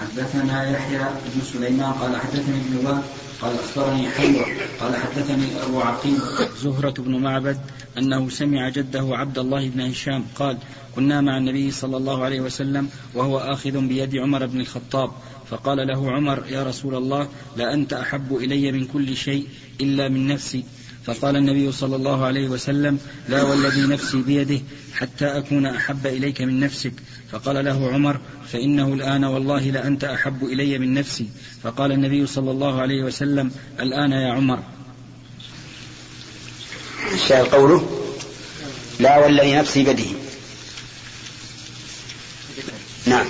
حدثنا 0.00 0.70
يحيى 0.70 0.98
بن 0.98 1.40
سليمان 1.52 1.92
قال 1.92 2.16
حدثني 2.16 2.56
ابن 2.56 2.86
وهب 2.86 3.02
قال 3.40 3.54
أخبرني 3.58 4.10
حيوة 4.10 4.46
قال 4.80 4.96
حدثني 4.96 5.62
أبو 5.62 5.80
عقيل 5.80 6.18
زهرة 6.62 6.94
بن 6.98 7.16
معبد 7.16 7.60
أنه 7.98 8.28
سمع 8.28 8.68
جده 8.68 9.06
عبد 9.10 9.38
الله 9.38 9.68
بن 9.68 9.80
هشام 9.80 10.24
قال 10.34 10.58
كنا 10.94 11.20
مع 11.20 11.38
النبي 11.38 11.70
صلى 11.70 11.96
الله 11.96 12.24
عليه 12.24 12.40
وسلم 12.40 12.88
وهو 13.14 13.38
آخذ 13.38 13.80
بيد 13.88 14.16
عمر 14.16 14.46
بن 14.46 14.60
الخطاب 14.60 15.10
فقال 15.50 15.86
له 15.86 16.12
عمر 16.12 16.44
يا 16.48 16.62
رسول 16.62 16.94
الله 16.94 17.28
لأنت 17.56 17.92
أحب 17.92 18.36
إلي 18.36 18.72
من 18.72 18.84
كل 18.84 19.16
شيء 19.16 19.46
إلا 19.80 20.08
من 20.08 20.26
نفسي 20.26 20.64
فقال 21.06 21.36
النبي 21.36 21.72
صلى 21.72 21.96
الله 21.96 22.24
عليه 22.24 22.48
وسلم 22.48 22.98
لا 23.28 23.42
والذي 23.42 23.86
نفسي 23.86 24.16
بيده 24.16 24.60
حتى 24.94 25.26
أكون 25.26 25.66
أحب 25.66 26.06
إليك 26.06 26.42
من 26.42 26.60
نفسك. 26.60 26.92
فقال 27.32 27.64
له 27.64 27.90
عمر 27.92 28.20
فإنه 28.52 28.94
الآن 28.94 29.24
والله 29.24 29.70
لأنت 29.70 30.04
أحب 30.04 30.44
إلي 30.44 30.78
من 30.78 30.94
نفسي. 30.94 31.28
فقال 31.62 31.92
النبي 31.92 32.26
صلى 32.26 32.50
الله 32.50 32.80
عليه 32.80 33.02
وسلم 33.02 33.50
الآن 33.80 34.12
يا 34.12 34.32
عمر. 34.32 34.62
الشاهد 37.14 37.46
قوله 37.46 38.10
لا 39.00 39.18
والذي 39.18 39.54
نفسي 39.54 39.84
بيده. 39.84 40.04
نعم. 43.06 43.26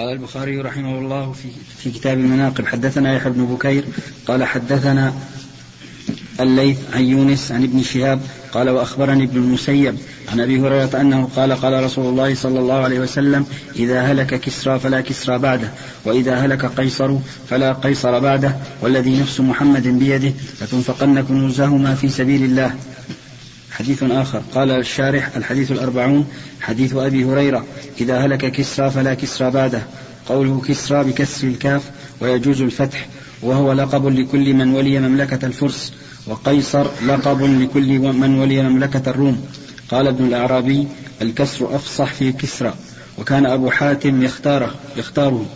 قال 0.00 0.12
البخاري 0.12 0.58
رحمه 0.58 0.98
الله 0.98 1.32
في, 1.32 1.48
في 1.78 1.90
كتاب 1.90 2.18
المناقب. 2.18 2.66
حدثنا 2.66 3.14
يحيى 3.14 3.32
بن 3.32 3.44
بكير 3.44 3.84
قال 4.26 4.44
حدثنا 4.44 5.14
الليث 6.40 6.78
عن 6.94 7.02
يونس 7.02 7.52
عن 7.52 7.62
ابن 7.62 7.82
شهاب 7.82 8.20
قال 8.52 8.70
وأخبرني 8.70 9.24
ابن 9.24 9.36
المسيب 9.36 9.96
عن 10.32 10.40
أبي 10.40 10.60
هريرة 10.60 11.00
أنه 11.00 11.28
قال 11.36 11.52
قال 11.52 11.84
رسول 11.84 12.06
الله 12.06 12.34
صلى 12.34 12.58
الله 12.58 12.74
عليه 12.74 13.00
وسلم 13.00 13.46
إذا 13.76 14.00
هلك 14.00 14.40
كسرى 14.40 14.78
فلا 14.78 15.00
كسرى 15.00 15.38
بعده 15.38 15.70
وإذا 16.04 16.34
هلك 16.34 16.66
قيصر 16.66 17.18
فلا 17.48 17.72
قيصر 17.72 18.18
بعده 18.18 18.56
والذي 18.80 19.20
نفس 19.20 19.40
محمد 19.40 19.86
بيده 19.88 20.32
لتنفقن 20.62 21.22
كنوزهما 21.22 21.94
في 21.94 22.08
سبيل 22.08 22.44
الله. 22.44 22.74
حديث 23.80 24.02
آخر. 24.02 24.42
قال 24.54 24.70
الشارح 24.70 25.36
الحديث 25.36 25.72
الأربعون 25.72 26.26
حديث 26.60 26.94
أبي 26.94 27.24
هريرة 27.24 27.64
إذا 28.00 28.18
هلك 28.18 28.52
كسرى 28.52 28.90
فلا 28.90 29.14
كسرى 29.14 29.50
بعده. 29.50 29.82
قوله 30.28 30.62
كسرى 30.68 31.04
بكسر 31.04 31.46
الكاف 31.46 31.82
ويجوز 32.20 32.62
الفتح 32.62 33.06
وهو 33.42 33.72
لقب 33.72 34.06
لكل 34.06 34.54
من 34.54 34.74
ولي 34.74 35.00
مملكة 35.00 35.46
الفرس 35.46 35.92
وقيصر 36.26 36.86
لقب 37.06 37.42
لكل 37.42 37.98
من 37.98 38.40
ولي 38.40 38.62
مملكة 38.62 39.10
الروم. 39.10 39.44
قال 39.90 40.06
ابن 40.06 40.24
الأعرابي 40.24 40.88
الكسر 41.22 41.74
أفصح 41.76 42.12
في 42.12 42.32
كسرى 42.32 42.74
وكان 43.18 43.46
أبو 43.46 43.70
حاتم 43.70 44.22
يختاره 44.22 44.74
يختاره. 44.96 45.46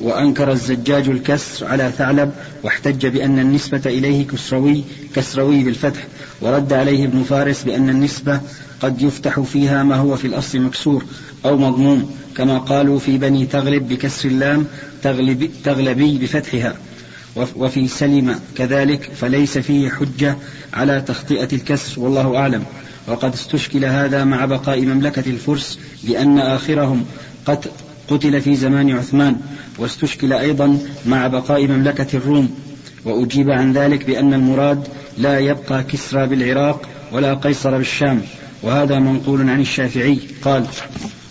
وأنكر 0.00 0.52
الزجاج 0.52 1.08
الكسر 1.08 1.66
على 1.66 1.92
ثعلب 1.98 2.32
واحتج 2.62 3.06
بأن 3.06 3.38
النسبة 3.38 3.82
إليه 3.86 4.26
كسروي 4.26 4.84
كسروي 5.14 5.64
بالفتح. 5.64 6.06
ورد 6.40 6.72
عليه 6.72 7.04
ابن 7.04 7.22
فارس 7.22 7.62
بأن 7.62 7.88
النسبة 7.88 8.40
قد 8.80 9.02
يفتح 9.02 9.40
فيها 9.40 9.82
ما 9.82 9.96
هو 9.96 10.16
في 10.16 10.26
الأصل 10.26 10.60
مكسور 10.60 11.04
أو 11.44 11.56
مضموم 11.56 12.10
كما 12.36 12.58
قالوا 12.58 12.98
في 12.98 13.18
بني 13.18 13.46
تغلب 13.46 13.88
بكسر 13.88 14.28
اللام 14.28 14.66
تغلب 15.02 15.50
تغلبي 15.64 16.18
بفتحها 16.18 16.74
وفي 17.36 17.88
سلم 17.88 18.40
كذلك 18.56 19.10
فليس 19.20 19.58
فيه 19.58 19.90
حجة 19.90 20.36
على 20.74 21.00
تخطئة 21.00 21.48
الكسر 21.52 22.00
والله 22.00 22.36
أعلم. 22.36 22.64
وقد 23.06 23.32
استشكل 23.32 23.84
هذا 23.84 24.24
مع 24.24 24.44
بقاء 24.44 24.80
مملكة 24.80 25.30
الفرس 25.30 25.78
بأن 26.04 26.38
آخرهم 26.38 27.04
قد 27.46 27.66
قتل 28.08 28.40
في 28.40 28.56
زمان 28.56 28.90
عثمان 28.90 29.36
واستشكل 29.78 30.32
أيضا 30.32 30.78
مع 31.06 31.26
بقاء 31.26 31.66
مملكة 31.66 32.16
الروم. 32.16 32.50
وأجيب 33.04 33.50
عن 33.50 33.72
ذلك 33.72 34.04
بأن 34.04 34.34
المراد 34.34 34.88
لا 35.20 35.38
يبقى 35.38 35.82
كسرى 35.82 36.26
بالعراق 36.26 36.88
ولا 37.12 37.34
قيصر 37.34 37.78
بالشام 37.78 38.22
وهذا 38.62 38.98
منقول 38.98 39.40
عن 39.50 39.60
الشافعي. 39.60 40.18
قال 40.42 40.66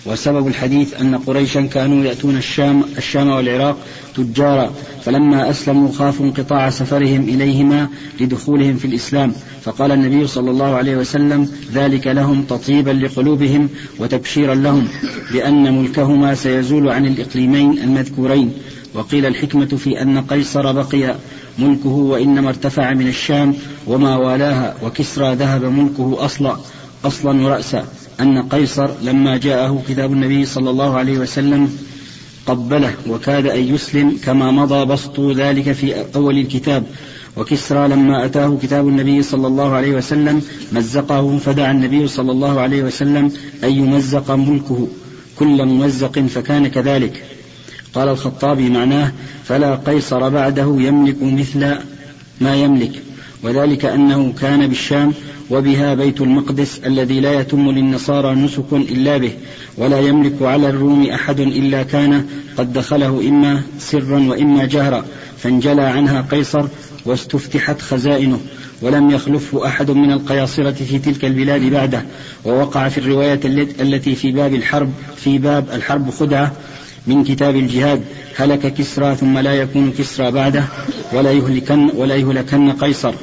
وسبب 0.06 0.48
الحديث 0.48 1.02
أن 1.02 1.16
قريشا 1.16 1.62
كانوا 1.62 2.06
يأتون 2.06 2.38
الشام, 2.38 2.84
الشام 2.98 3.30
والعراق 3.30 3.78
تجارا 4.16 4.74
فلما 5.06 5.50
أسلموا 5.50 5.92
خافوا 5.92 6.26
انقطاع 6.26 6.70
سفرهم 6.70 7.22
إليهما 7.22 7.88
لدخولهم 8.20 8.76
في 8.76 8.86
الإسلام. 8.86 9.34
فقال 9.64 9.92
النبي 9.92 10.28
صلى 10.28 10.52
الله 10.52 10.76
عليه 10.76 10.98
وسلم 10.98 11.50
ذلك 11.74 12.08
لهم 12.08 12.44
تطيبا 12.44 12.92
لقلوبهم 12.92 13.70
وتبشيرا 14.00 14.56
لهم 14.56 14.88
بأن 15.34 15.82
ملكهما 15.82 16.36
سيزول 16.36 16.90
عن 16.90 17.06
الإقليمين 17.06 17.80
المذكورين. 17.80 18.54
وقيل 18.94 19.26
الحكمة 19.26 19.66
في 19.66 20.02
أن 20.02 20.22
قيصر 20.22 20.72
بقي 20.72 21.16
ملكه 21.60 21.90
وإنما 21.90 22.50
ارتفع 22.50 22.94
من 22.94 23.08
الشام 23.08 23.56
وما 23.88 24.16
والاها 24.16 24.76
وكسرى 24.84 25.36
ذهب 25.36 25.64
ملكه 25.66 26.26
أصلا 26.26 26.58
أصلا 27.06 27.46
ورأسا 27.46 27.86
أن 28.20 28.42
قيصر 28.42 28.90
لما 29.04 29.38
جاءه 29.38 29.84
كتاب 29.90 30.14
النبي 30.14 30.46
صلى 30.46 30.70
الله 30.70 30.98
عليه 30.98 31.18
وسلم 31.18 31.78
قبله 32.46 32.94
وكاد 33.10 33.46
أن 33.46 33.76
يسلم 33.76 34.18
كما 34.24 34.52
مضى 34.52 34.86
بسط 34.86 35.20
ذلك 35.20 35.72
في 35.72 36.06
أول 36.16 36.38
الكتاب. 36.38 36.84
وكسرى 37.38 37.88
لما 37.88 38.26
أتاه 38.26 38.58
كتاب 38.62 38.88
النبي 38.88 39.24
صلى 39.24 39.48
الله 39.48 39.74
عليه 39.74 39.92
وسلم 39.92 40.42
مزقه 40.72 41.38
فدعا 41.38 41.72
النبي 41.72 42.08
صلى 42.08 42.32
الله 42.32 42.60
عليه 42.60 42.84
وسلم 42.84 43.32
أن 43.64 43.72
يمزق 43.72 44.32
ملكه 44.32 44.88
كل 45.40 45.66
ممزق 45.66 46.20
فكان 46.20 46.68
كذلك. 46.68 47.24
قال 47.94 48.08
الخطابي 48.08 48.70
معناه 48.70 49.12
فلا 49.44 49.76
قيصر 49.76 50.30
بعده 50.30 50.76
يملك 50.80 51.16
مثل 51.22 51.76
ما 52.42 52.56
يملك 52.56 52.92
وذلك 53.44 53.86
أنه 53.86 54.34
كان 54.42 54.68
بالشام 54.68 55.14
وبها 55.50 55.94
بيت 55.94 56.22
المقدس 56.22 56.80
الذي 56.86 57.20
لا 57.20 57.34
يتم 57.34 57.72
للنصارى 57.72 58.36
نسك 58.36 58.74
إلا 58.74 59.18
به 59.18 59.32
ولا 59.78 60.00
يملك 60.00 60.42
على 60.42 60.70
الروم 60.70 61.06
أحد 61.06 61.40
إلا 61.40 61.84
كان 61.84 62.26
قد 62.58 62.74
دخله 62.74 63.28
إما 63.30 63.62
سرا 63.80 64.20
وإما 64.20 64.66
جهرا 64.66 65.06
فانجلى 65.38 65.82
عنها 65.82 66.22
قيصر 66.22 66.66
واستفتحت 67.06 67.82
خزائنه 67.82 68.40
ولم 68.82 69.10
يخلفه 69.10 69.68
أحد 69.68 69.92
من 69.92 70.12
القياصرة 70.12 70.72
في 70.72 71.00
تلك 71.00 71.26
البلاد 71.26 71.62
بعده 71.62 72.06
ووقع 72.46 72.90
في 72.90 72.98
الرواية 72.98 73.40
التي 73.80 74.16
في 74.16 74.32
باب 74.32 74.54
الحرب 74.54 74.92
في 75.16 75.38
باب 75.38 75.70
الحرب 75.74 76.10
خدعة 76.10 76.52
من 77.10 77.24
كتاب 77.24 77.56
الجهاد 77.56 78.02
هلك 78.36 78.74
كسرى 78.74 79.16
ثم 79.16 79.38
لا 79.38 79.54
يكون 79.54 79.92
كسرى 79.98 80.32
بعده 80.32 80.64
ولا 81.14 81.32
يهلكن 81.32 81.90
ولا 81.96 82.16
يهلكن 82.16 82.72
قيصر. 82.72 83.14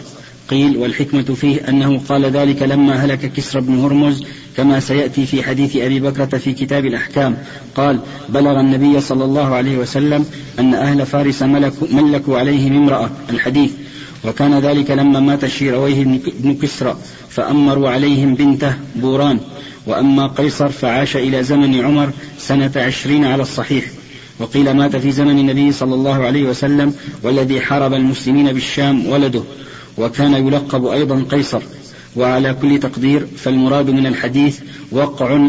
قيل 0.51 0.77
والحكمة 0.77 1.23
فيه 1.23 1.69
أنه 1.69 2.01
قال 2.09 2.25
ذلك 2.25 2.63
لما 2.63 3.05
هلك 3.05 3.33
كسرى 3.33 3.63
بن 3.63 3.79
هرمز 3.79 4.25
كما 4.57 4.81
سيأتي 4.81 5.27
في 5.27 5.43
حديث 5.43 5.77
أبي 5.77 6.01
بكرة 6.01 6.39
في 6.39 6.53
كتاب 6.53 6.87
الأحكام. 6.87 7.37
قال 7.75 8.01
بلغ 8.29 8.61
النبي 8.61 9.01
صلى 9.01 9.25
الله 9.25 9.55
عليه 9.55 9.79
وسلم 9.79 10.27
أن 10.59 10.75
أهل 10.75 11.07
فارس 11.07 11.43
ملكوا, 11.43 11.89
ملكوا 11.93 12.39
عليه 12.39 12.69
امرأة 12.69 13.11
الحديث. 13.31 13.71
وكان 14.25 14.59
ذلك 14.59 14.91
لما 14.91 15.21
مات 15.21 15.47
شيرويه 15.47 16.05
بن 16.41 16.55
كسرى 16.63 16.97
فأمروا 17.29 17.89
عليهم 17.89 18.35
بنته 18.35 18.75
بوران. 18.97 19.41
وأما 19.87 20.27
قيصر 20.27 20.69
فعاش 20.69 21.17
إلى 21.17 21.43
زمن 21.43 21.85
عمر 21.85 22.11
سنة 22.39 22.73
عشرين 22.77 23.25
على 23.25 23.43
الصحيح 23.43 23.85
وقيل 24.39 24.71
مات 24.71 24.97
في 24.97 25.11
زمن 25.11 25.39
النبي 25.39 25.73
صلى 25.73 25.95
الله 25.95 26.25
عليه 26.25 26.45
وسلم 26.45 26.95
والذي 27.23 27.61
حارب 27.61 27.95
المسلمين 27.95 28.53
بالشام 28.53 29.07
ولده 29.07 29.43
وكان 29.99 30.33
يلقب 30.33 30.87
أيضا 30.87 31.27
قيصر 31.31 31.63
وعلى 32.17 32.55
كل 32.63 32.79
تقدير 32.81 33.27
فالمراد 33.37 33.91
من 33.91 34.07
الحديث 34.07 34.61
وقع 34.91 35.49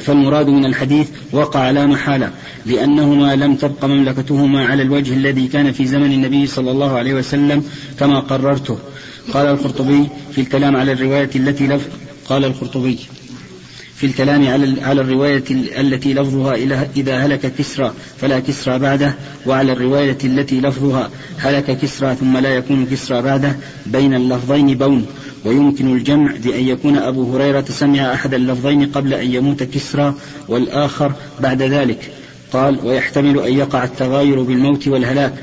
فالمراد 0.00 0.48
من 0.48 0.64
الحديث 0.64 1.08
وقع 1.32 1.70
لا 1.70 1.86
محالة 1.86 2.30
لأنهما 2.66 3.36
لم 3.36 3.56
تبق 3.56 3.84
مملكتهما 3.84 4.66
على 4.66 4.82
الوجه 4.82 5.12
الذي 5.14 5.48
كان 5.48 5.72
في 5.72 5.86
زمن 5.86 6.12
النبي 6.12 6.46
صلى 6.46 6.70
الله 6.70 6.98
عليه 6.98 7.14
وسلم 7.14 7.64
كما 7.98 8.20
قررته. 8.20 8.78
قال 9.32 9.46
القرطبي 9.46 10.08
في 10.32 10.40
الكلام 10.40 10.76
على 10.76 10.92
الرواية 10.92 11.30
التي 11.36 11.66
لف 11.66 11.88
قال 12.28 12.44
القرطبي 12.44 12.98
في 13.96 14.06
الكلام 14.06 14.48
على 14.48 14.82
على 14.82 15.00
الرواية 15.00 15.44
التي 15.50 16.14
لفظها 16.14 16.54
إذا 16.96 17.16
هلك 17.18 17.52
كسرى 17.58 17.92
فلا 18.20 18.40
كسرى 18.40 18.78
بعده 18.78 19.14
وعلى 19.46 19.72
الرواية 19.72 20.18
التي 20.24 20.60
لفظها 20.60 21.10
هلك 21.38 21.78
كسرى 21.78 22.14
ثم 22.14 22.36
لا 22.36 22.48
يكون 22.48 22.86
كسرى 22.86 23.22
بعده 23.22 23.56
بين 23.86 24.14
اللفظين 24.14 24.78
بون. 24.78 25.06
ويمكن 25.44 25.96
الجمع 25.96 26.32
بأن 26.44 26.68
يكون 26.68 26.96
أبو 26.96 27.36
هريرة 27.36 27.64
سمع 27.68 28.14
أحد 28.14 28.34
اللفظين 28.34 28.86
قبل 28.86 29.14
أن 29.14 29.34
يموت 29.34 29.62
كسرى 29.62 30.14
والآخر 30.48 31.12
بعد 31.40 31.62
ذلك. 31.62 32.10
قال 32.52 32.78
ويحتمل 32.84 33.38
أن 33.38 33.52
يقع 33.58 33.84
التغاير 33.84 34.42
بالموت 34.42 34.88
والهلاك 34.88 35.34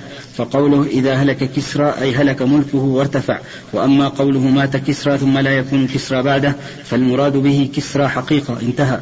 فقوله 0.41 0.85
إذا 0.85 1.13
هلك 1.13 1.51
كسرى 1.55 1.93
أي 2.01 2.15
هلك 2.15 2.41
ملكه 2.41 2.77
وارتفع. 2.77 3.39
وأما 3.73 4.07
قوله 4.07 4.39
مات 4.39 4.77
كسرى 4.77 5.17
ثم 5.17 5.37
لا 5.37 5.57
يكون 5.57 5.87
كسرى 5.87 6.23
بعده 6.23 6.55
فالمراد 6.83 7.37
به 7.37 7.69
كسرى 7.75 8.07
حقيقة 8.07 8.57
انتهى. 8.61 8.99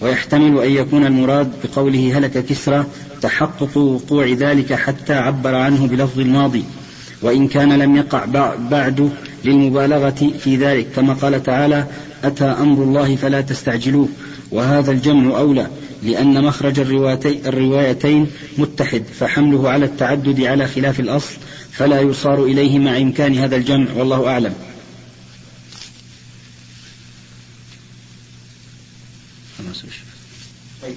ويحتمل 0.00 0.58
أن 0.58 0.70
يكون 0.70 1.06
المراد 1.06 1.52
بقوله 1.64 2.18
هلك 2.18 2.46
كسرى 2.46 2.84
تحقق 3.22 3.76
وقوع 3.76 4.26
ذلك 4.26 4.72
حتى 4.72 5.14
عبر 5.14 5.54
عنه 5.54 5.86
بلفظ 5.86 6.20
الماضي. 6.20 6.64
وإن 7.22 7.48
كان 7.48 7.72
لم 7.72 7.96
يقع 7.96 8.24
بعد 8.70 9.10
للمبالغة 9.44 10.30
في 10.38 10.56
ذلك 10.56 10.86
كما 10.96 11.14
قال 11.14 11.42
تعالى 11.42 11.86
أتى 12.24 12.44
أمر 12.44 12.82
الله 12.82 13.16
فلا 13.16 13.40
تستعجلوه. 13.40 14.08
وهذا 14.50 14.90
الجمع 14.92 15.38
أولى. 15.38 15.66
لأن 16.02 16.44
مخرج 16.44 16.80
الروايتين 17.46 18.30
متحد 18.58 19.04
فحمله 19.20 19.70
على 19.70 19.84
التعدد 19.84 20.40
على 20.40 20.68
خلاف 20.68 21.00
الأصل 21.00 21.36
فلا 21.72 22.00
يصار 22.00 22.44
إليه 22.44 22.78
مع 22.78 22.96
إمكان 22.96 23.38
هذا 23.38 23.56
الجمع 23.56 23.92
والله 23.94 24.28
أعلم. 24.28 24.54
طيب 30.82 30.96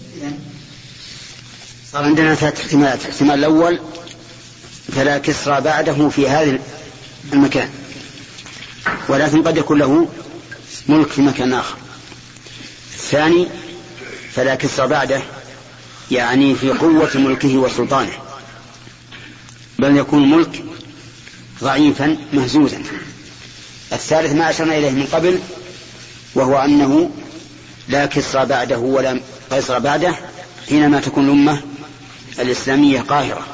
صار 1.92 2.04
عندنا 2.04 2.36
ثلاث 2.36 2.62
احتمالات. 2.62 3.02
الاحتمال 3.02 3.40
الأول 3.40 3.80
فلا 4.96 5.18
كسرى 5.18 5.62
بعده 5.62 6.10
في 6.10 6.30
هذا 6.30 6.60
المكان 7.34 7.70
ولكن 9.10 9.44
قد 9.44 9.58
يكون 9.58 9.80
له 9.80 10.08
ملك 10.90 11.08
في 11.08 11.22
مكان 11.22 11.54
آخر. 11.54 11.76
الثاني 12.94 13.48
فلا 14.36 14.56
كسرى 14.56 14.88
بعده 14.88 15.22
يعني 16.12 16.56
في 16.56 16.70
قوة 16.70 17.10
ملكه 17.16 17.58
وسلطانه 17.58 18.12
بل 19.80 19.98
يكون 19.98 20.32
ملك 20.32 20.64
ضعيفا 21.64 22.18
مهزوزا. 22.34 22.84
الثالث 23.94 24.34
ما 24.34 24.50
أشرنا 24.50 24.78
إليه 24.78 24.90
من 24.90 25.08
قبل 25.12 25.40
وهو 26.36 26.58
أنه 26.58 27.12
لا 27.88 28.06
كسرى 28.06 28.46
بعده 28.46 28.78
ولا 28.78 29.22
قيصر 29.52 29.80
بعده 29.80 30.16
حينما 30.70 31.00
تكون 31.00 31.26
الأمة 31.26 31.62
الإسلامية 32.40 33.02
قاهرة 33.02 33.46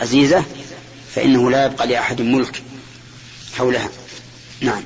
عزيزة 0.00 0.44
فإنه 1.14 1.50
لا 1.50 1.66
يبقى 1.66 1.86
لأحد 1.86 2.20
ملك 2.22 2.62
حولها. 3.58 3.88
نعم. 4.60 4.82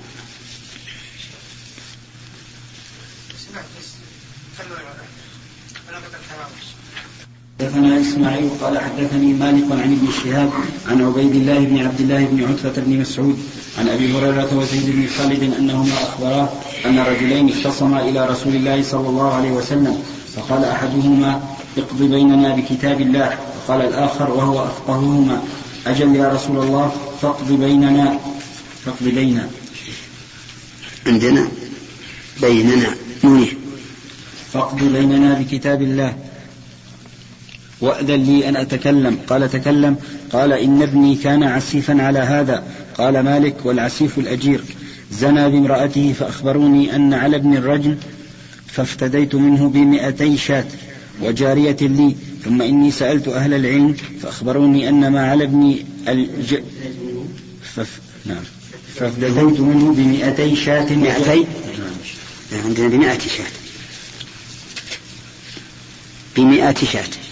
حدثنا 7.64 8.00
إسماعيل 8.00 8.48
قال 8.62 8.78
حدثني 8.78 9.32
مالك 9.32 9.64
عن 9.70 9.92
ابن 9.92 10.08
شهاب 10.24 10.50
عن 10.88 11.02
عبيد 11.02 11.34
الله 11.34 11.58
بن 11.58 11.78
عبد 11.78 12.00
الله 12.00 12.24
بن 12.24 12.44
عتبة 12.44 12.82
بن 12.82 13.00
مسعود 13.00 13.38
عن 13.78 13.88
أبي 13.88 14.12
هريرة 14.12 14.58
وزيد 14.58 14.86
بن 14.86 15.06
خالد 15.06 15.54
أنهما 15.58 15.92
اخبراه 16.02 16.48
أن 16.86 16.98
رجلين 16.98 17.48
اختصما 17.48 18.08
إلى 18.08 18.26
رسول 18.26 18.54
الله 18.54 18.82
صلى 18.82 19.08
الله 19.08 19.34
عليه 19.34 19.50
وسلم 19.50 20.02
فقال 20.36 20.64
أحدهما 20.64 21.42
اقض 21.78 22.02
بيننا 22.02 22.56
بكتاب 22.56 23.00
الله 23.00 23.38
وقال 23.56 23.80
الآخر 23.80 24.30
وهو 24.30 24.64
أفقههما 24.64 25.42
أجل 25.86 26.16
يا 26.16 26.28
رسول 26.28 26.56
الله 26.56 26.92
فاقض 27.22 27.52
بيننا 27.52 28.18
فاقض 28.84 29.08
بيننا. 29.08 29.48
عندنا؟ 31.06 31.48
بيننا. 32.40 32.94
فاقض 34.52 34.84
بيننا 34.84 35.34
بكتاب 35.34 35.82
الله. 35.82 36.14
وأذن 37.84 38.22
لي 38.22 38.48
أن 38.48 38.56
أتكلم. 38.56 39.18
قال 39.28 39.50
تكلم. 39.50 39.96
قال 40.32 40.52
إن 40.52 40.82
ابني 40.82 41.14
كان 41.16 41.42
عسيفا 41.42 42.02
على 42.02 42.18
هذا. 42.18 42.62
قال 42.98 43.20
مالك 43.20 43.54
والعسيف 43.64 44.18
الأجير. 44.18 44.60
زنى 45.12 45.50
بامرأته 45.50 46.14
فأخبروني 46.18 46.96
أن 46.96 47.14
على 47.14 47.36
ابن 47.36 47.56
الرجل 47.56 47.96
فافتديت 48.66 49.34
منه 49.34 49.68
بمئتي 49.68 50.36
شاة 50.36 50.64
وجارية 51.22 51.76
لي. 51.80 52.14
ثم 52.44 52.62
إني 52.62 52.90
سألت 52.90 53.28
أهل 53.28 53.54
العلم 53.54 53.96
فأخبروني 54.22 54.88
أن 54.88 55.08
ما 55.12 55.30
على 55.30 55.44
ابني 55.44 55.86
الج... 56.08 56.54
فف... 57.74 58.00
نعم. 58.26 58.44
فافتديت 58.94 59.60
منه 59.60 59.94
بمئتي 59.96 60.56
شاة. 60.56 60.94
مئتي؟ 60.94 61.46
عندنا 62.64 62.88
بمئة 62.88 63.18
شاة. 63.18 63.52
بمئة 66.36 66.74
شاة. 66.92 67.23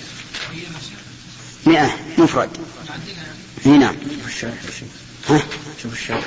مئة 1.66 1.90
مفرد. 2.18 2.50
إي 3.66 3.70
نعم. 3.70 3.94
ها؟ 5.28 5.42
شوف 5.82 5.92
الشرح 5.92 6.24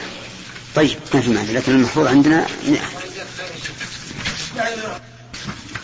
طيب 0.75 0.97
ما 1.13 1.21
في 1.21 1.29
معنى 1.29 1.53
لكن 1.53 1.71
المحفوظ 1.71 2.07
عندنا 2.07 2.47
مئة. 2.67 2.81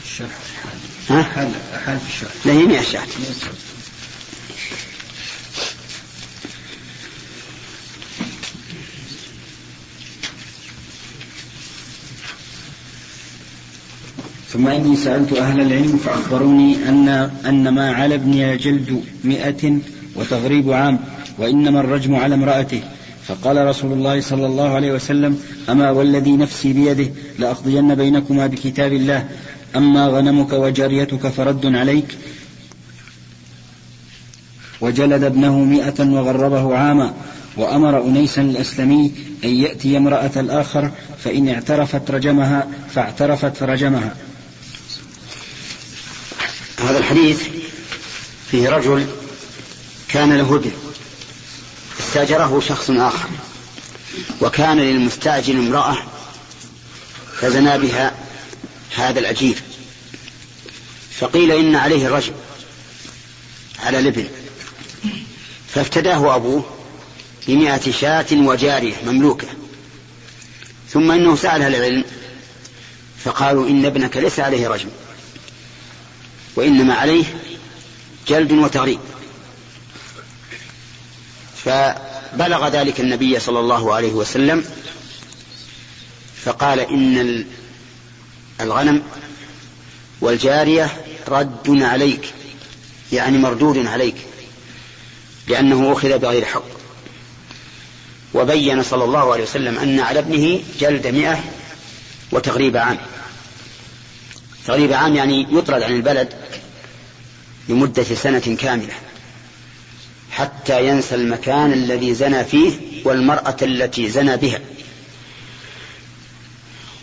الشرح 0.05 0.29
ها؟ 1.09 1.23
حال 1.23 1.51
حال 1.85 1.99
في 1.99 2.13
الشرح. 2.13 2.31
لا 2.45 2.53
هي 2.53 2.65
مئة 2.65 2.81
شاة. 2.81 3.07
ثم 14.53 14.67
إني 14.67 14.95
سألت 14.95 15.33
أهل 15.33 15.61
العلم 15.61 15.97
فأخبروني 15.97 16.89
أن 16.89 17.07
أن 17.45 17.69
ما 17.69 17.91
على 17.91 18.15
ابني 18.15 18.57
جلد 18.57 19.03
مئة 19.23 19.77
وتغريب 20.15 20.71
عام 20.71 20.99
وإنما 21.37 21.79
الرجم 21.79 22.15
على 22.15 22.35
امرأته. 22.35 22.81
فقال 23.27 23.67
رسول 23.67 23.93
الله 23.93 24.21
صلى 24.21 24.45
الله 24.45 24.69
عليه 24.69 24.91
وسلم 24.91 25.39
أما 25.69 25.91
والذي 25.91 26.31
نفسي 26.31 26.73
بيده 26.73 27.11
لأقضين 27.39 27.95
بينكما 27.95 28.47
بكتاب 28.47 28.93
الله 28.93 29.25
أما 29.75 30.07
غنمك 30.07 30.53
وجاريتك 30.53 31.27
فرد 31.27 31.65
عليك. 31.65 32.17
وجلد 34.81 35.23
ابنه 35.23 35.59
مئة 35.59 36.09
وغربه 36.11 36.75
عاما 36.75 37.13
وأمر 37.57 38.01
أنيسا 38.05 38.41
الأسلمي 38.41 39.11
أن 39.43 39.49
يأتي 39.49 39.97
امرأة 39.97 40.31
الآخر 40.35 40.91
فإن 41.17 41.49
اعترفت 41.49 42.11
رجمها 42.11 42.67
فاعترفت 42.89 43.55
فرجمها. 43.57 44.15
هذا 46.81 46.97
الحديث 46.97 47.41
فيه 48.51 48.69
رجل 48.69 49.07
كان 50.07 50.37
له 50.37 50.55
ابن 50.55 50.71
استاجره 51.99 52.59
شخص 52.59 52.89
آخر 52.89 53.29
وكان 54.41 54.77
للمستأجر 54.77 55.53
امرأة 55.53 55.97
فزنا 57.41 57.77
بها 57.77 58.13
هذا 58.95 59.19
الأجير. 59.19 59.55
فقيل 61.19 61.51
إن 61.51 61.75
عليه 61.75 62.07
الرجل 62.07 62.33
على 63.79 63.99
الابن. 63.99 64.27
فافتداه 65.73 66.35
أبوه 66.35 66.65
بمئة 67.47 67.91
شاة 67.91 68.27
وجارية 68.31 68.95
مملوكة. 69.05 69.47
ثم 70.89 71.11
إنه 71.11 71.35
سأل 71.35 71.61
أهل 71.61 71.75
العلم 71.75 72.03
فقالوا 73.23 73.69
إن 73.69 73.85
ابنك 73.85 74.17
ليس 74.17 74.39
عليه 74.39 74.67
رجم. 74.67 74.89
وإنما 76.55 76.93
عليه 76.93 77.25
جلد 78.27 78.51
وتغريب. 78.51 78.99
فبلغ 81.65 82.67
ذلك 82.67 82.99
النبي 82.99 83.39
صلى 83.39 83.59
الله 83.59 83.93
عليه 83.95 84.11
وسلم 84.11 84.65
فقال 86.43 86.79
إن 86.79 87.45
الغنم 88.61 89.03
والجارية 90.21 91.05
رد 91.27 91.81
عليك 91.81 92.33
يعني 93.11 93.37
مردود 93.37 93.85
عليك 93.85 94.15
لأنه 95.47 95.93
أخذ 95.93 96.19
بغير 96.19 96.45
حق. 96.45 96.63
وبين 98.33 98.83
صلى 98.83 99.03
الله 99.03 99.33
عليه 99.33 99.43
وسلم 99.43 99.77
أن 99.77 99.99
على 99.99 100.19
ابنه 100.19 100.59
جلد 100.79 101.07
مئة 101.07 101.43
وتغريب 102.31 102.77
عام. 102.77 102.97
تغريب 104.67 104.93
عام 104.93 105.15
يعني 105.15 105.47
يطرد 105.51 105.81
عن 105.81 105.93
البلد 105.93 106.33
لمدة 107.69 108.03
سنة 108.03 108.57
كاملة 108.59 108.93
حتى 110.31 110.87
ينسى 110.87 111.15
المكان 111.15 111.73
الذي 111.73 112.13
زنى 112.13 112.43
فيه 112.43 112.71
والمرأة 113.05 113.57
التي 113.61 114.09
زنى 114.09 114.37
بها. 114.37 114.59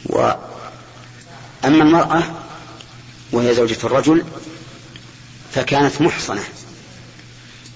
وأما 0.07 0.39
المرأة 1.65 2.23
وهي 3.33 3.55
زوجة 3.55 3.77
الرجل 3.85 4.25
فكانت 5.55 6.01
محصنة 6.01 6.43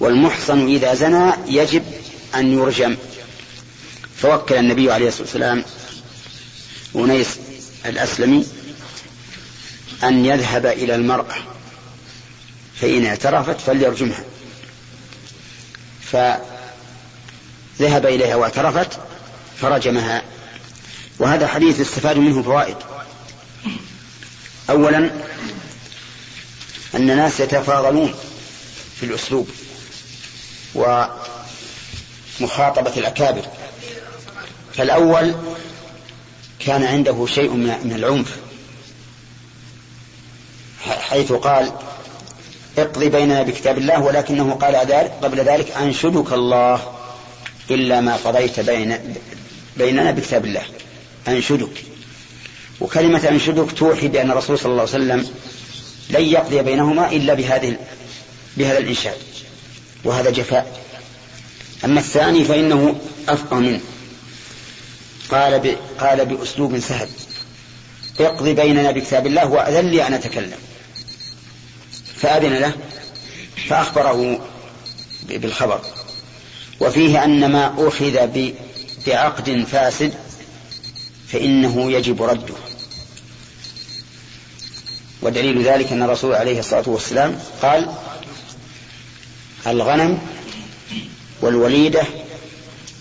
والمحصن 0.00 0.66
إذا 0.66 0.94
زنى 0.94 1.32
يجب 1.46 1.82
أن 2.34 2.52
يرجم. 2.52 2.96
فوكل 4.16 4.54
النبي 4.54 4.92
عليه 4.92 5.08
الصلاة 5.08 5.22
والسلام 5.22 5.64
أنيس 6.96 7.38
الأسلمي 7.86 8.46
أن 10.04 10.26
يذهب 10.26 10.66
إلى 10.66 10.94
المرأة 10.94 11.34
فإن 12.80 13.06
اعترفت 13.06 13.60
فليرجمها. 13.60 14.24
فذهب 16.02 16.46
إليها 18.06 18.36
واعترفت 18.36 18.98
فرجمها. 19.60 20.22
وهذا 21.18 21.46
حديث 21.46 21.80
استفاد 21.80 22.16
منه 22.16 22.42
فوائد. 22.42 22.76
أولا 24.70 24.98
أن 26.94 27.10
الناس 27.10 27.40
يتفاضلون 27.40 28.14
في 29.00 29.06
الأسلوب 29.06 29.48
مخاطبة 32.40 32.96
الأكابر. 32.96 33.42
فالأول 34.74 35.34
كان 36.58 36.84
عنده 36.84 37.26
شيء 37.26 37.50
من 37.50 37.92
العنف. 37.96 38.36
حيث 41.12 41.32
قال 41.32 41.72
اقضي 42.78 43.08
بيننا 43.08 43.42
بكتاب 43.42 43.78
الله 43.78 44.00
ولكنه 44.00 44.52
قال 44.52 44.76
قبل 45.22 45.40
ذلك 45.40 45.70
أنشدك 45.70 46.32
الله 46.32 46.92
إلا 47.70 48.00
ما 48.00 48.16
قضيت 48.16 48.60
بين 48.60 48.98
بيننا 49.76 50.10
بكتاب 50.10 50.44
الله. 50.44 50.62
أنشدك. 51.28 51.84
وكلمة 52.80 53.28
أنشدك 53.28 53.72
توحي 53.72 54.08
بأن 54.08 54.30
الرسول 54.30 54.58
صلى 54.58 54.72
الله 54.72 54.82
عليه 54.82 54.92
وسلم 54.92 55.28
لن 56.10 56.24
يقضي 56.24 56.62
بينهما 56.62 57.12
إلا 57.12 57.34
بهذه 57.34 57.76
بهذا 58.56 58.78
الإنشاد. 58.78 59.16
وهذا 60.04 60.30
جفاء. 60.30 60.80
أما 61.84 62.00
الثاني 62.00 62.44
فإنه 62.44 62.94
أفقه 63.28 63.56
منه. 63.56 63.80
قال. 65.30 65.76
قال 66.00 66.26
بأسلوب 66.26 66.78
سهل. 66.78 67.08
اقضي 68.20 68.54
بيننا 68.54 68.90
بكتاب 68.90 69.26
الله 69.26 69.46
وأذن 69.46 69.86
لي 69.86 70.06
أن 70.06 70.14
أتكلم. 70.14 70.71
فأذن 72.22 72.52
له 72.52 72.72
فأخبره 73.68 74.48
بالخبر. 75.28 75.80
وفيه 76.80 77.24
أن 77.24 77.52
ما 77.52 77.88
أخذ 77.88 78.48
بعقد 79.06 79.64
فاسد 79.72 80.14
فإنه 81.28 81.92
يجب 81.92 82.22
رده. 82.22 82.54
ودليل 85.22 85.64
ذلك 85.64 85.92
أن 85.92 86.02
الرسول 86.02 86.34
عليه 86.34 86.58
الصلاة 86.58 86.84
والسلام 86.86 87.40
قال 87.62 87.92
الغنم 89.66 90.18
والوليدة 91.40 92.02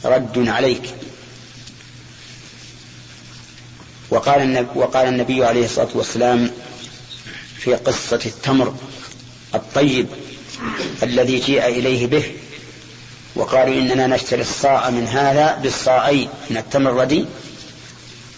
رد 0.06 0.48
عليك. 0.48 0.94
وقال 4.10 4.42
النبي, 4.42 4.70
وقال 4.76 5.08
النبي 5.08 5.46
عليه 5.46 5.66
الصلاة 5.66 5.90
والسلام 5.94 6.52
في 7.58 7.76
قصة 7.76 8.20
التمر 8.26 8.76
الطيب 9.56 10.08
الذي 11.04 11.40
جيء 11.40 11.66
إليه 11.66 12.08
به 12.08 12.24
وقالوا 13.36 13.74
إننا 13.74 14.08
نشتري 14.08 14.42
الصاع 14.42 14.90
من 14.90 15.08
هذا 15.08 15.60
بالصاعين 15.64 16.30
من 16.50 16.58
التمر 16.58 16.92
الردي. 16.92 17.26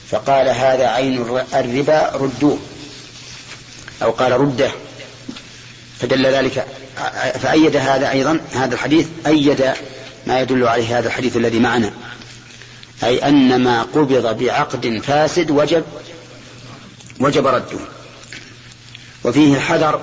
فقال 0.10 0.50
هذا 0.50 0.88
عين 0.88 1.40
الربا 1.54 2.12
ردوه. 2.16 2.58
أو 4.04 4.12
قال 4.12 4.32
رده. 4.32 4.72
فدل 6.00 6.26
ذلك. 6.26 6.68
فأيد 7.42 7.76
هذا 7.76 8.12
أيضا 8.12 8.40
هذا 8.54 8.74
الحديث 8.74 9.08
أيد 9.28 9.74
ما 10.28 10.40
يدل 10.40 10.68
عليه 10.68 11.00
هذا 11.00 11.08
الحديث 11.08 11.38
الذي 11.38 11.60
معنا. 11.60 11.94
أي 13.04 13.28
أن 13.28 13.64
ما 13.64 13.82
قبض 13.82 14.38
بعقد 14.38 15.02
فاسد 15.08 15.52
وجب 15.52 15.84
وجب 17.20 17.48
رده. 17.48 17.80
وفيه 19.24 19.56
الحذر 19.56 20.02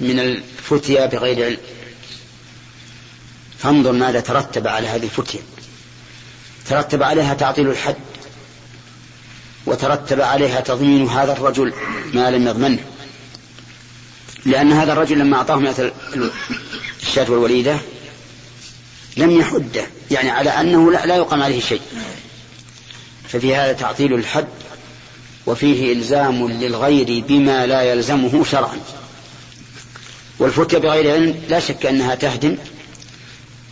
من 0.00 0.18
الفتيا 0.18 1.06
بغير 1.06 1.44
علم. 1.44 1.58
فانظر 3.58 3.92
ماذا 3.92 4.20
ترتب 4.20 4.66
على 4.66 4.88
هذه 4.88 5.04
الفتية 5.04 5.40
ترتب 6.68 7.02
عليها 7.02 7.34
تعطيل 7.34 7.70
الحد 7.70 7.96
وترتب 9.66 10.20
عليها 10.20 10.60
تضمين 10.60 11.08
هذا 11.08 11.32
الرجل 11.32 11.72
ما 12.14 12.30
لم 12.30 12.46
يضمنه. 12.46 12.84
لأن 14.44 14.72
هذا 14.72 14.92
الرجل 14.92 15.18
لما 15.18 15.36
أعطاه 15.36 15.56
مئة 15.56 15.92
الشاة 17.02 17.30
والوليدة 17.30 17.76
لم 19.16 19.30
يحده 19.30 19.86
يعني 20.10 20.30
على 20.30 20.50
أنه 20.50 20.92
لا 20.92 21.16
يقام 21.16 21.42
عليه 21.42 21.60
شيء. 21.60 21.82
ففي 23.28 23.56
هذا 23.56 23.72
تعطيل 23.72 24.14
الحد 24.14 24.48
وفيه 25.46 25.92
إلزام 25.92 26.48
للغير 26.48 27.24
بما 27.28 27.66
لا 27.66 27.82
يلزمه 27.82 28.44
شرعا. 28.44 28.78
والفتية 30.38 30.78
بغير 30.78 31.12
علم 31.12 31.42
لا 31.48 31.60
شك 31.60 31.86
أنها 31.86 32.14
تهدم 32.14 32.56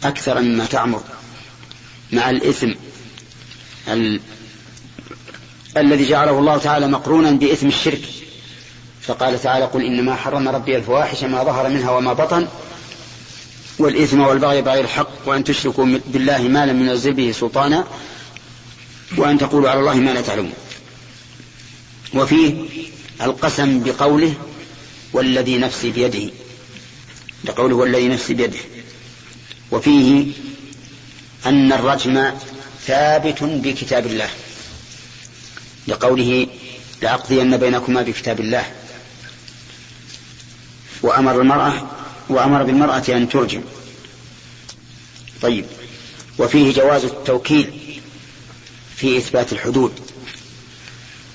أكثر 0.05 0.40
مما 0.40 0.64
تعمر 0.64 1.03
مع 2.12 2.31
الإثم 2.31 2.70
ال... 3.88 4.20
الذي 5.77 6.09
جعله 6.09 6.38
الله 6.38 6.59
تعالى 6.59 6.88
مقرونا 6.88 7.31
بإثم 7.31 7.68
الشرك. 7.68 8.01
فقال 9.03 9.42
تعالى 9.42 9.64
قل 9.64 9.85
إنما 9.85 10.16
حرم 10.16 10.49
ربي 10.49 10.77
الفواحش 10.77 11.25
ما 11.25 11.44
ظهر 11.44 11.68
منها 11.68 11.90
وما 11.90 12.12
بطن 12.12 12.49
والإثم 13.79 14.20
والبغي 14.20 14.62
بغير 14.62 14.85
الحق 14.85 15.09
وأن 15.27 15.44
تشركوا 15.44 15.99
بالله 16.07 16.38
ما 16.38 16.66
لم 16.66 16.88
ينزل 16.88 17.12
به 17.12 17.33
سلطانا 17.33 17.85
وأن 19.16 19.38
تقولوا 19.38 19.70
على 19.70 19.81
الله 19.81 19.94
ما 19.94 20.11
لا 20.11 20.20
تعلمون. 20.20 20.53
وفيه 22.14 22.55
القسم 23.23 23.81
بقوله 23.81 24.35
والذي 25.12 25.59
نفسي 25.59 25.90
بيده. 25.90 26.31
لقوله 27.44 27.76
والذي 27.76 28.09
نفسي 28.09 28.35
بيده 28.35 28.59
وفيه 29.70 30.33
أن 31.46 31.72
الرجم 31.72 32.33
ثابت 32.87 33.42
بكتاب 33.42 34.07
الله. 34.07 34.31
لقوله 35.88 36.46
لأقضين 37.03 37.57
بينكما 37.57 38.03
بكتاب 38.03 38.40
الله 38.40 38.72
وأمر 41.03 41.40
المرأة 41.40 41.90
وأمر 42.29 42.62
بالمرأة 42.62 43.05
أن 43.09 43.29
ترجم. 43.29 43.62
طيب. 45.42 45.64
وفيه 46.38 46.72
جواز 46.72 47.05
التوكيل 47.05 48.00
في 48.96 49.18
إثبات 49.18 49.53
الحدود. 49.53 49.92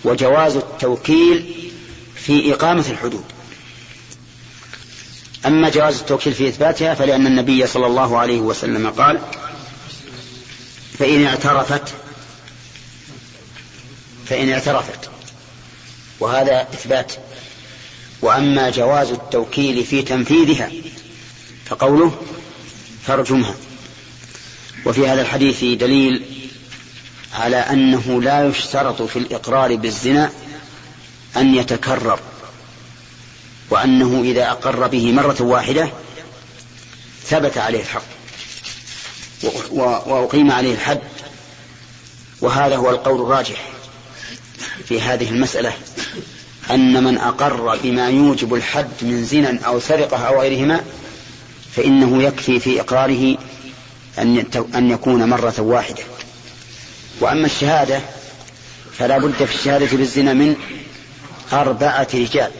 وجواز 0.03 0.55
التوكيل 0.55 1.69
في 2.15 2.53
إقامة 2.53 2.85
الحدود. 2.89 3.23
أما 5.45 5.69
جواز 5.69 5.99
التوكيل 5.99 6.33
في 6.33 6.47
إثباتها 6.47 6.93
فلأن 6.93 7.27
النبي 7.27 7.67
صلى 7.67 7.85
الله 7.87 8.17
عليه 8.17 8.39
وسلم 8.39 8.89
قال 8.89 9.19
فإن 10.99 11.25
اعترفت 11.25 11.93
فإن 14.25 14.49
اعترفت. 14.49 15.09
وهذا 16.19 16.61
إثبات. 16.61 17.13
وأما 18.21 18.69
جواز 18.69 19.11
التوكيل 19.11 19.83
في 19.83 20.01
تنفيذها 20.01 20.71
فقوله 21.65 22.23
فارجمها 23.03 23.55
وفي 24.85 25.07
هذا 25.07 25.21
الحديث 25.21 25.63
دليل 25.63 26.25
على 27.33 27.57
أنه 27.57 28.21
لا 28.21 28.47
يشترط 28.47 29.01
في 29.01 29.19
الإقرار 29.19 29.75
بالزنا 29.75 30.31
أن 31.37 31.55
يتكرر. 31.55 32.19
وأنه 33.69 34.21
إذا 34.21 34.51
أقر 34.51 34.87
به 34.87 35.11
مرة 35.11 35.37
واحدة 35.39 35.89
ثبت 37.25 37.57
عليه 37.57 37.81
الحق. 37.81 38.03
وأقيم 40.05 40.51
عليه 40.51 40.73
الحد. 40.73 41.01
وهذا 42.41 42.75
هو 42.75 42.89
القول 42.89 43.21
الراجح 43.21 43.69
في 44.85 45.01
هذه 45.01 45.29
المسألة 45.29 45.73
أن 46.71 47.03
من 47.03 47.17
أقر 47.17 47.77
بما 47.83 48.09
يوجب 48.09 48.53
الحد 48.53 48.87
من 49.01 49.25
زنا 49.25 49.59
أو 49.65 49.79
سرقة 49.79 50.17
أو 50.17 50.41
غيرهما 50.41 50.83
فإنه 51.75 52.23
يكفي 52.23 52.59
في 52.59 52.81
إقراره 52.81 53.37
أن 54.75 54.91
يكون 54.91 55.29
مرة 55.29 55.53
واحدة. 55.59 56.03
وأما 57.19 57.45
الشهادة 57.45 57.99
فلا 58.97 59.17
بد 59.17 59.45
في 59.45 59.55
الشهادة 59.55 59.97
بالزنا 59.97 60.33
من 60.33 60.55
أربعة 61.53 62.07
رجال. 62.13 62.51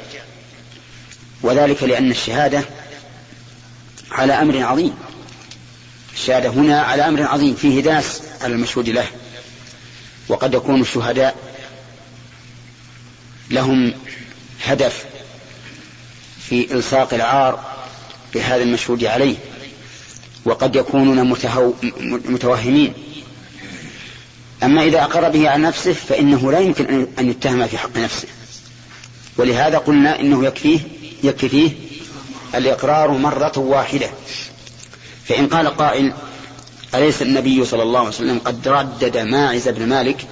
وذلك 1.46 1.84
لأن 1.84 2.12
الشهادة 2.12 2.64
على 4.12 4.34
أمر 4.34 4.64
عظيم. 4.64 4.94
الشهادة 6.14 6.50
هنا 6.50 6.82
على 6.82 7.08
أمر 7.08 7.24
عظيم 7.24 7.56
فيه 7.56 7.82
داس 7.82 8.22
على 8.42 8.54
المشهود 8.54 8.90
له 8.90 9.08
وقد 10.28 10.54
يكون 10.54 10.82
الشهداء 10.82 11.36
لهم 13.50 13.94
هدف 14.64 15.06
في 16.50 16.74
إلصاق 16.74 17.14
العار 17.14 17.60
بهذا 18.34 18.64
المشهود 18.64 19.04
عليه 19.04 19.36
وقد 20.46 20.76
يكونون 20.76 21.30
متوهمين. 22.26 22.94
أما 24.64 24.84
إذا 24.84 25.04
أقر 25.04 25.30
به 25.30 25.50
على 25.50 25.64
نفسه 25.64 25.94
فإنه 25.94 26.52
لا 26.52 26.60
يمكن 26.60 27.08
أن 27.20 27.30
يتهم 27.30 27.68
في 27.68 27.78
حق 27.78 27.98
نفسه. 27.98 28.28
ولهذا 29.38 29.78
قلنا 29.78 30.20
إنه 30.20 30.46
يكفيه 30.46 30.80
يكفي 31.26 31.50
فيه 31.50 31.72
الإقرار 32.56 33.12
مرة 33.12 33.54
واحدة. 33.58 34.10
فإن 35.28 35.48
قال 35.48 35.68
قائل 35.68 36.14
أليس 36.96 37.22
النبي 37.22 37.66
صلى 37.66 37.84
الله 37.84 38.00
عليه 38.00 38.10
وسلم 38.10 38.40
قد 38.40 38.68
ردد 38.68 39.18
ماعز 39.18 39.68
بن 39.68 39.88
مالك 39.90 40.28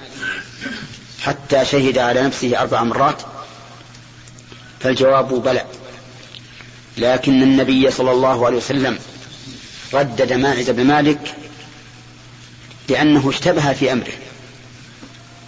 حتى 1.21 1.65
شهد 1.65 1.97
على 1.97 2.21
نفسه 2.21 2.61
أربع 2.61 2.83
مرات؟ 2.83 3.21
فالجواب 4.79 5.43
بلى. 5.43 5.65
لكن 6.97 7.43
النبي 7.43 7.91
صلى 7.91 8.11
الله 8.11 8.45
عليه 8.45 8.57
وسلم 8.57 8.99
ردد 9.93 10.33
ماعز 10.33 10.69
بن 10.69 10.83
مالك 10.83 11.35
لأنه 12.89 13.29
اشتبه 13.29 13.73
في 13.73 13.91
أمره 13.93 14.13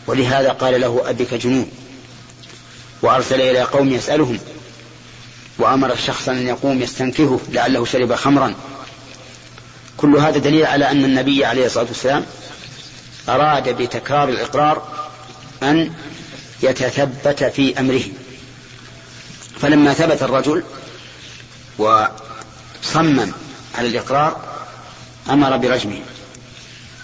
ولهذا 0.08 0.52
قال 0.52 0.82
له 0.82 1.10
أبك 1.10 1.34
جنون 1.34 1.72
وأرسل 3.02 3.42
إلى 3.42 3.62
قوم 3.62 3.90
يسألهم 3.90 4.40
وأمر 5.60 5.96
شخصا 5.96 6.32
أن 6.32 6.48
يقوم 6.48 6.82
يستنكهه 6.82 7.40
لعله 7.50 7.86
شرب 7.86 8.16
خمرا. 8.16 8.54
كل 9.98 10.16
هذا 10.16 10.38
دليل 10.38 10.66
على 10.66 10.92
أن 10.92 11.06
النبي 11.06 11.46
عليه 11.46 11.66
الصلاة 11.66 11.86
والسلام 11.86 12.26
أراد 13.30 13.70
بتكرار 13.70 14.30
الإقرار 14.30 14.88
أن 15.64 15.94
يتثبت 16.64 17.44
في 17.44 17.80
أمره. 17.80 18.04
فلما 19.60 19.94
ثبت 19.94 20.24
الرجل 20.24 20.64
وصمم 21.78 23.32
على 23.76 23.88
الإقرار 23.88 24.42
أمر 25.30 25.58
برجمه. 25.58 26.00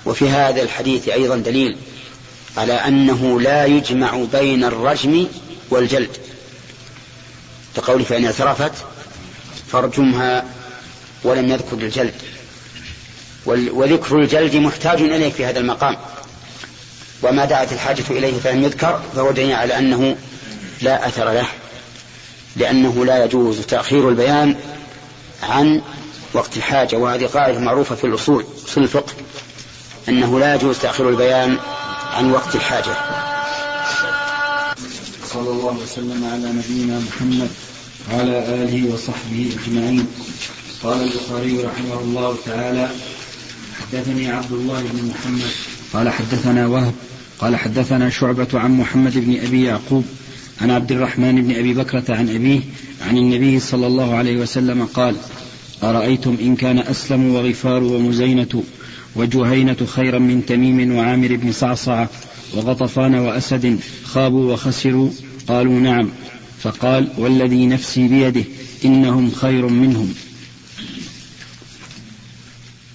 وفي 0.06 0.30
هذا 0.30 0.62
الحديث 0.62 1.10
أيضا 1.10 1.38
دليل 1.38 1.78
على 2.58 2.74
أنه 2.74 3.42
لا 3.42 3.66
يجمع 3.66 4.26
بين 4.34 4.64
الرجم 4.64 5.28
والجلد. 5.70 6.18
كقوله 7.76 8.04
فإن 8.04 8.26
اعترفت 8.26 8.72
فارجمها 9.72 10.46
ولم 11.24 11.50
يذكر 11.50 11.78
الجلد 11.78 12.14
وذكر 13.46 14.20
الجلد 14.20 14.56
محتاج 14.56 15.02
إليه 15.02 15.32
في 15.32 15.46
هذا 15.46 15.60
المقام. 15.60 15.98
وما 17.24 17.46
دعت 17.46 17.74
الحاجة 17.74 18.04
إليه 18.10 18.40
فلم 18.40 18.64
يذكر 18.64 19.02
دليل 19.16 19.54
على 19.56 19.78
أنه 19.78 20.16
لا 20.82 21.08
أثر 21.08 21.32
له 21.32 21.48
لأنه 22.56 23.06
لا 23.06 23.26
يجوز 23.26 23.62
تأخير 23.62 24.10
البيان 24.10 24.56
عن 25.44 25.82
وقت 26.34 26.58
الحاجة. 26.58 26.96
وهذه 26.96 27.26
قاعدة 27.26 27.60
معروفة 27.60 27.96
في 27.96 28.04
الأصول 28.04 28.46
أصول 28.68 28.84
الفقه 28.84 29.14
أنه 30.10 30.40
لا 30.40 30.56
يجوز 30.56 30.80
تأخير 30.80 31.10
البيان 31.10 31.58
عن 32.14 32.32
وقت 32.32 32.56
الحاجة. 32.56 32.96
صلى 35.52 35.60
الله 35.60 35.84
وسلم 35.84 36.24
على 36.26 36.48
نبينا 36.48 37.00
محمد 37.00 37.50
وعلى 38.12 38.38
آله 38.64 38.94
وصحبه 38.94 39.50
أجمعين. 39.60 40.06
قال 40.84 41.04
البخاري 41.04 41.58
رحمه 41.64 42.00
الله 42.02 42.36
تعالى 42.46 42.90
حدثني 43.80 44.32
عبد 44.32 44.52
الله 44.52 44.82
بن 44.82 45.12
محمد. 45.12 45.52
قال 45.94 46.10
حدثنا 46.10 46.68
وهب. 46.68 46.94
قال 47.40 47.56
حدثنا 47.56 48.10
شعبة 48.10 48.48
عن 48.54 48.72
محمد 48.72 49.18
بن 49.18 49.40
أبي 49.46 49.64
يعقوب 49.64 50.06
عن 50.62 50.72
عبد 50.72 50.92
الرحمن 50.92 51.42
بن 51.42 51.56
أبي 51.56 51.74
بكرة 51.74 52.16
عن 52.16 52.30
أبيه 52.30 52.60
عن 53.08 53.18
النبي 53.18 53.60
صلى 53.60 53.88
الله 53.88 54.16
عليه 54.16 54.38
وسلم 54.38 54.86
قال 54.86 55.16
أرأيتم 55.84 56.38
إن 56.42 56.56
كان 56.56 56.80
أسلم 56.80 57.36
وغفار 57.36 57.84
ومزينة 57.84 58.64
وجهينة 59.16 59.78
خيرا 59.86 60.20
من 60.20 60.46
تميم 60.46 60.96
وعامر 60.96 61.36
بن 61.36 61.52
صعصعة 61.52 62.10
وغطفان 62.54 63.16
وأسد 63.16 63.80
خابوا 64.06 64.54
وخسروا 64.54 65.10
قالوا 65.48 65.80
نعم 65.80 66.10
فقال 66.64 67.08
والذي 67.18 67.66
نفسي 67.66 68.08
بيده 68.08 68.44
إنهم 68.86 69.32
خير 69.32 69.68
منهم. 69.68 70.14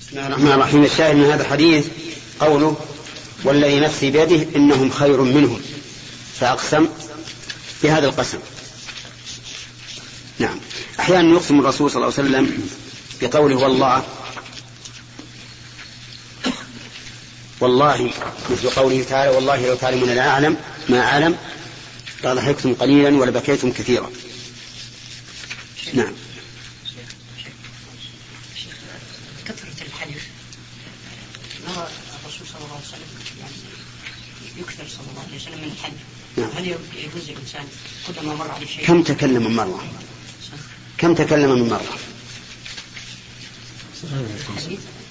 بسم 0.01 0.19
الله 0.19 0.27
الرحمن 0.27 0.53
الرحيم. 0.53 0.85
الشاهد 0.85 1.17
من 1.17 1.25
هذا 1.25 1.43
الحديث 1.43 1.87
قوله 2.41 2.77
والذي 3.45 3.81
نفسي 3.81 4.11
بيده 4.11 4.47
إنهم 4.57 4.91
خير 4.91 5.23
منهم. 5.23 5.61
فأقسم 6.41 6.87
بهذا 7.83 8.07
القسم. 8.07 8.39
نعم. 10.39 10.57
أحيانا 11.01 11.33
يقسم 11.33 11.61
الرسول 11.61 11.91
صلى 11.91 11.97
الله 11.97 12.15
عليه 12.19 12.29
وسلم 12.29 12.69
بقوله 13.23 13.57
والله 13.57 14.03
والله 17.61 18.11
مثل 18.51 18.71
قوله 18.71 19.03
تعالى 19.03 19.31
والله 19.31 19.67
لو 19.67 19.75
تعلمون 19.75 20.11
لا 20.11 20.29
أعلم 20.29 20.57
ما 20.89 21.01
أعلم 21.01 21.37
لضحكتم 22.25 22.75
قليلا 22.75 23.17
ولبكيتم 23.17 23.73
كثيرا. 23.73 24.11
نعم. 25.95 26.13
كثرة 29.47 29.87
الحلف. 29.87 30.27
نرى 31.69 31.89
الرسول 32.25 32.47
صلى 32.47 32.65
الله 32.65 32.77
عليه 32.77 32.87
وسلم؟ 32.87 33.09
يعني 33.41 33.53
يكثر 34.59 34.85
صلى 34.89 35.07
الله 35.11 35.23
عليه 35.29 35.37
وسلم 35.37 35.59
من 35.59 35.73
الحلف. 35.79 36.01
نعم. 36.37 36.51
هل 36.57 36.67
يجوز 36.67 37.29
الإنسان 37.29 37.65
كلما 38.07 38.35
مر 38.35 38.51
عليه 38.51 38.67
شيء؟ 38.67 38.87
كم 38.87 39.03
تكلم 39.03 39.45
من 39.45 39.57
مرة؟ 39.57 39.85
كم 40.99 41.15
تكلم 41.15 41.51
من 41.51 41.69
مرة؟ 41.69 41.99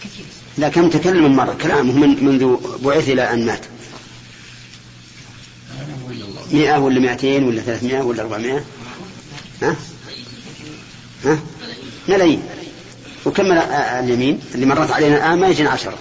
كثير. 0.04 0.26
لا 0.58 0.70
كم 0.70 0.90
تكلم 0.90 1.36
مرة. 1.36 1.58
كلامه 1.62 1.94
من 1.94 2.26
منذ 2.26 2.58
بعث 2.84 3.10
إلى 3.10 3.34
أن 3.34 3.46
مات. 3.46 3.66
مئة 6.52 6.78
ولا 6.78 7.00
مئتين 7.00 7.44
ولا 7.44 7.62
ثلاثمائة 7.62 8.02
ولا 8.02 8.22
أربعمائة 8.22 8.64
ها؟ 9.62 9.76
ها؟ 11.26 11.40
ملايين 12.08 12.44
وكم 13.26 13.52
اليمين؟ 13.52 14.40
اللي 14.56 14.66
مرت 14.66 14.92
علينا 14.92 15.18
الآن 15.18 15.40
ما 15.40 15.48
يجينا 15.48 15.70
عشرة. 15.70 15.98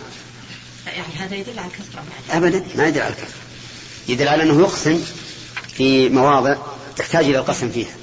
يعني 0.87 1.14
هذا 1.19 1.37
يدل 1.37 1.59
على 1.59 1.69
الكثرة 1.69 2.03
أبدا 2.31 2.64
ما 2.77 2.87
يدل 2.87 3.01
على 3.01 3.11
الكثرة 3.11 3.38
يدل 4.09 4.29
على 4.29 4.43
أنه 4.43 4.61
يقسم 4.61 5.01
في 5.69 6.09
مواضع 6.09 6.57
تحتاج 6.97 7.25
إلى 7.25 7.38
القسم 7.38 7.71
فيها. 7.71 7.95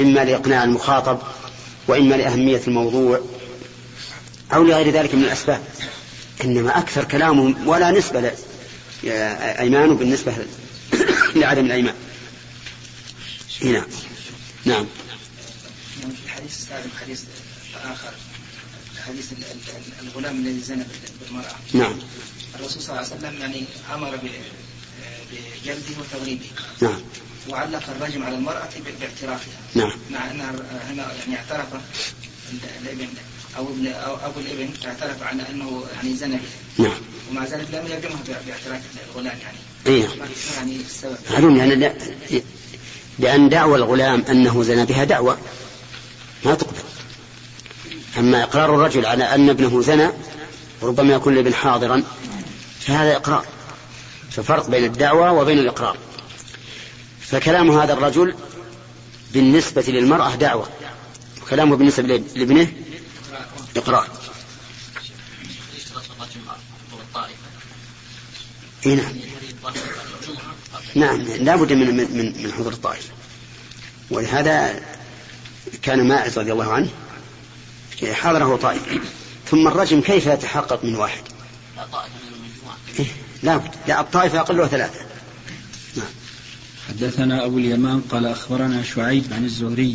إما 0.00 0.24
لإقناع 0.24 0.64
المخاطب 0.64 1.18
وإما 1.88 2.14
لأهمية 2.14 2.60
الموضوع 2.68 3.20
أو 4.54 4.64
لغير 4.64 4.90
ذلك 4.90 5.14
من 5.14 5.22
الأسباب. 5.22 5.60
إنما 6.44 6.78
أكثر 6.78 7.04
كلامه 7.04 7.68
ولا 7.68 7.90
نسبة 7.90 8.32
أيمانه 9.04 9.94
بالنسبة 9.94 10.34
لعدم 11.36 11.66
الأيمان. 11.66 11.94
هنا. 13.62 13.86
نعم. 14.64 14.86
في 16.00 16.24
الحديث 16.26 16.50
السابق 16.58 16.86
حديث 17.02 17.22
آخر. 17.84 18.10
حديث 19.06 19.32
ال- 19.32 19.38
ال- 19.38 20.06
الغلام 20.08 20.36
الذي 20.36 20.60
زنى 20.60 20.82
بال- 20.84 21.26
بالمرأة. 21.26 21.54
نعم. 21.72 21.98
الرسول 22.54 22.82
صلى 22.82 22.88
الله 23.00 23.06
عليه 23.12 23.16
وسلم 23.16 23.40
يعني 23.40 23.64
أمر 23.94 24.16
بجلده 24.16 26.00
وتغريبه. 26.00 26.46
نعم. 26.80 27.00
وعلق 27.48 27.82
الرجم 27.90 28.22
على 28.24 28.34
المرأة 28.36 28.68
باعترافها. 29.00 29.54
نعم. 29.74 29.92
مع 30.10 30.30
أنها 30.30 30.50
هنا 30.90 31.12
يعني 31.18 31.36
اعترف 31.36 31.66
ال- 32.52 32.58
الإبن. 32.82 33.08
أو 33.56 33.64
ابن 33.68 33.86
أو 33.86 34.14
أبو 34.16 34.40
الإبن 34.40 34.68
اعترف 34.86 35.22
على 35.22 35.42
أنه 35.50 35.84
يعني 35.96 36.16
زنى 36.16 36.36
به. 36.36 36.84
نعم. 36.84 36.92
ومع 37.30 37.44
ذلك 37.44 37.66
لم 37.72 37.86
يرجمه 37.86 38.14
ب- 38.28 38.46
باعتراف 38.46 38.82
الغلام 39.10 39.38
يعني. 39.42 39.58
ما 40.20 40.26
يعني 40.56 40.76
السبب. 40.76 41.16
معلوم 41.32 41.56
لأن 41.56 41.68
لا- 41.80 41.94
لأن 43.18 43.48
دعوى 43.48 43.76
الغلام 43.78 44.24
أنه 44.30 44.62
زنى 44.62 44.84
بها 44.86 45.04
دعوة. 45.04 45.38
ما 46.44 46.54
تقبل. 46.54 46.76
أما 48.18 48.42
إقرار 48.42 48.74
الرجل 48.74 49.06
على 49.06 49.24
أن 49.24 49.48
ابنه 49.50 49.82
زنى 49.82 50.08
ربما 50.82 51.14
يكون 51.14 51.32
الابن 51.32 51.54
حاضرا 51.54 52.02
فهذا 52.80 53.16
إقرار. 53.16 53.44
ففرق 54.30 54.70
بين 54.70 54.84
الدعوة 54.84 55.32
وبين 55.32 55.58
الإقرار. 55.58 55.96
فكلام 57.20 57.70
هذا 57.70 57.92
الرجل 57.92 58.34
بالنسبة 59.32 59.84
للمرأة 59.88 60.34
دعوة 60.34 60.68
وكلامه 61.42 61.76
بالنسبة 61.76 62.22
لابنه 62.36 62.68
إيه 68.86 68.94
نعم. 68.94 69.14
نعم 70.94 71.20
لا 71.20 71.56
بد 71.56 71.72
من 71.72 71.96
من 71.96 72.42
من 72.42 72.52
حضور 72.52 72.72
الطائفة. 72.72 73.08
ولهذا 74.10 74.80
كان 75.82 76.08
ماعز 76.08 76.38
رضي 76.38 76.52
الله 76.52 76.72
عنه 76.72 76.88
حضره 78.12 78.56
طائفة. 78.56 79.00
ثم 79.50 79.68
الرجم 79.68 80.00
كيف 80.00 80.26
يتحقق 80.26 80.84
من 80.84 80.94
واحد؟ 80.94 81.22
إيه 82.98 83.06
لا 83.42 83.56
بد. 83.56 83.70
لا 83.88 84.00
الطائفة 84.00 84.40
أقلها 84.40 84.66
ثلاثة. 84.66 85.00
نعم. 85.96 86.06
حدثنا 86.88 87.44
أبو 87.44 87.58
اليمان 87.58 88.00
قال 88.00 88.26
أخبرنا 88.26 88.82
شعيب 88.82 89.32
عن 89.32 89.44
الزهري 89.44 89.94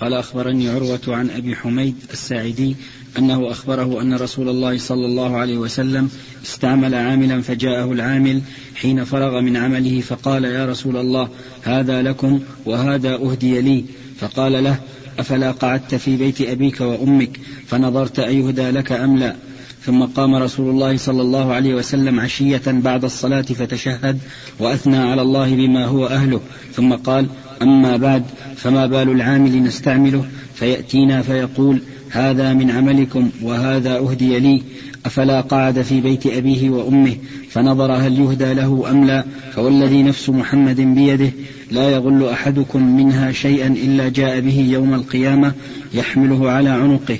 قال 0.00 0.14
أخبرني 0.14 0.68
عروة 0.68 1.00
عن 1.08 1.30
أبي 1.30 1.56
حميد 1.56 1.94
الساعدي 2.12 2.76
أنه 3.18 3.50
أخبره 3.50 4.02
أن 4.02 4.14
رسول 4.14 4.48
الله 4.48 4.78
صلى 4.78 5.06
الله 5.06 5.36
عليه 5.36 5.58
وسلم 5.58 6.10
استعمل 6.44 6.94
عاملا 6.94 7.42
فجاءه 7.42 7.92
العامل 7.92 8.42
حين 8.74 9.04
فرغ 9.04 9.40
من 9.40 9.56
عمله 9.56 10.00
فقال 10.00 10.44
يا 10.44 10.66
رسول 10.66 10.96
الله 10.96 11.28
هذا 11.62 12.02
لكم 12.02 12.40
وهذا 12.66 13.14
أهدي 13.14 13.60
لي 13.60 13.84
فقال 14.20 14.64
له 14.64 14.80
أفلا 15.18 15.50
قعدت 15.50 15.94
في 15.94 16.16
بيت 16.16 16.40
أبيك 16.40 16.80
وأمك 16.80 17.40
فنظرت 17.66 18.18
أيهدى 18.18 18.70
لك 18.70 18.92
أم 18.92 19.18
لا 19.18 19.36
ثم 19.82 20.04
قام 20.04 20.34
رسول 20.34 20.70
الله 20.70 20.96
صلى 20.96 21.22
الله 21.22 21.52
عليه 21.52 21.74
وسلم 21.74 22.20
عشية 22.20 22.62
بعد 22.66 23.04
الصلاة 23.04 23.42
فتشهد 23.42 24.18
وأثنى 24.58 24.96
على 24.96 25.22
الله 25.22 25.54
بما 25.54 25.84
هو 25.84 26.06
أهله 26.06 26.40
ثم 26.72 26.94
قال 26.94 27.26
أما 27.62 27.96
بعد 27.96 28.22
فما 28.56 28.86
بال 28.86 29.10
العامل 29.10 29.62
نستعمله؟ 29.62 30.24
فيأتينا 30.54 31.22
فيقول 31.22 31.80
هذا 32.10 32.52
من 32.52 32.70
عملكم 32.70 33.30
وهذا 33.42 33.96
أهدي 33.96 34.38
لي. 34.38 34.62
أفلا 35.06 35.40
قعد 35.40 35.82
في 35.82 36.00
بيت 36.00 36.26
أبيه 36.26 36.70
وأمه؟ 36.70 37.16
فنظر 37.50 37.92
هل 37.92 38.20
يهدى 38.20 38.54
له 38.54 38.90
أم 38.90 39.04
لا؟ 39.04 39.24
فوالذي 39.52 40.02
نفس 40.02 40.28
محمد 40.28 40.80
بيده 40.80 41.30
لا 41.70 41.90
يغل 41.90 42.28
أحدكم 42.28 42.96
منها 42.96 43.32
شيئا 43.32 43.66
إلا 43.66 44.08
جاء 44.08 44.40
به 44.40 44.60
يوم 44.70 44.94
القيامة 44.94 45.52
يحمله 45.94 46.50
على 46.50 46.70
عنقه. 46.70 47.18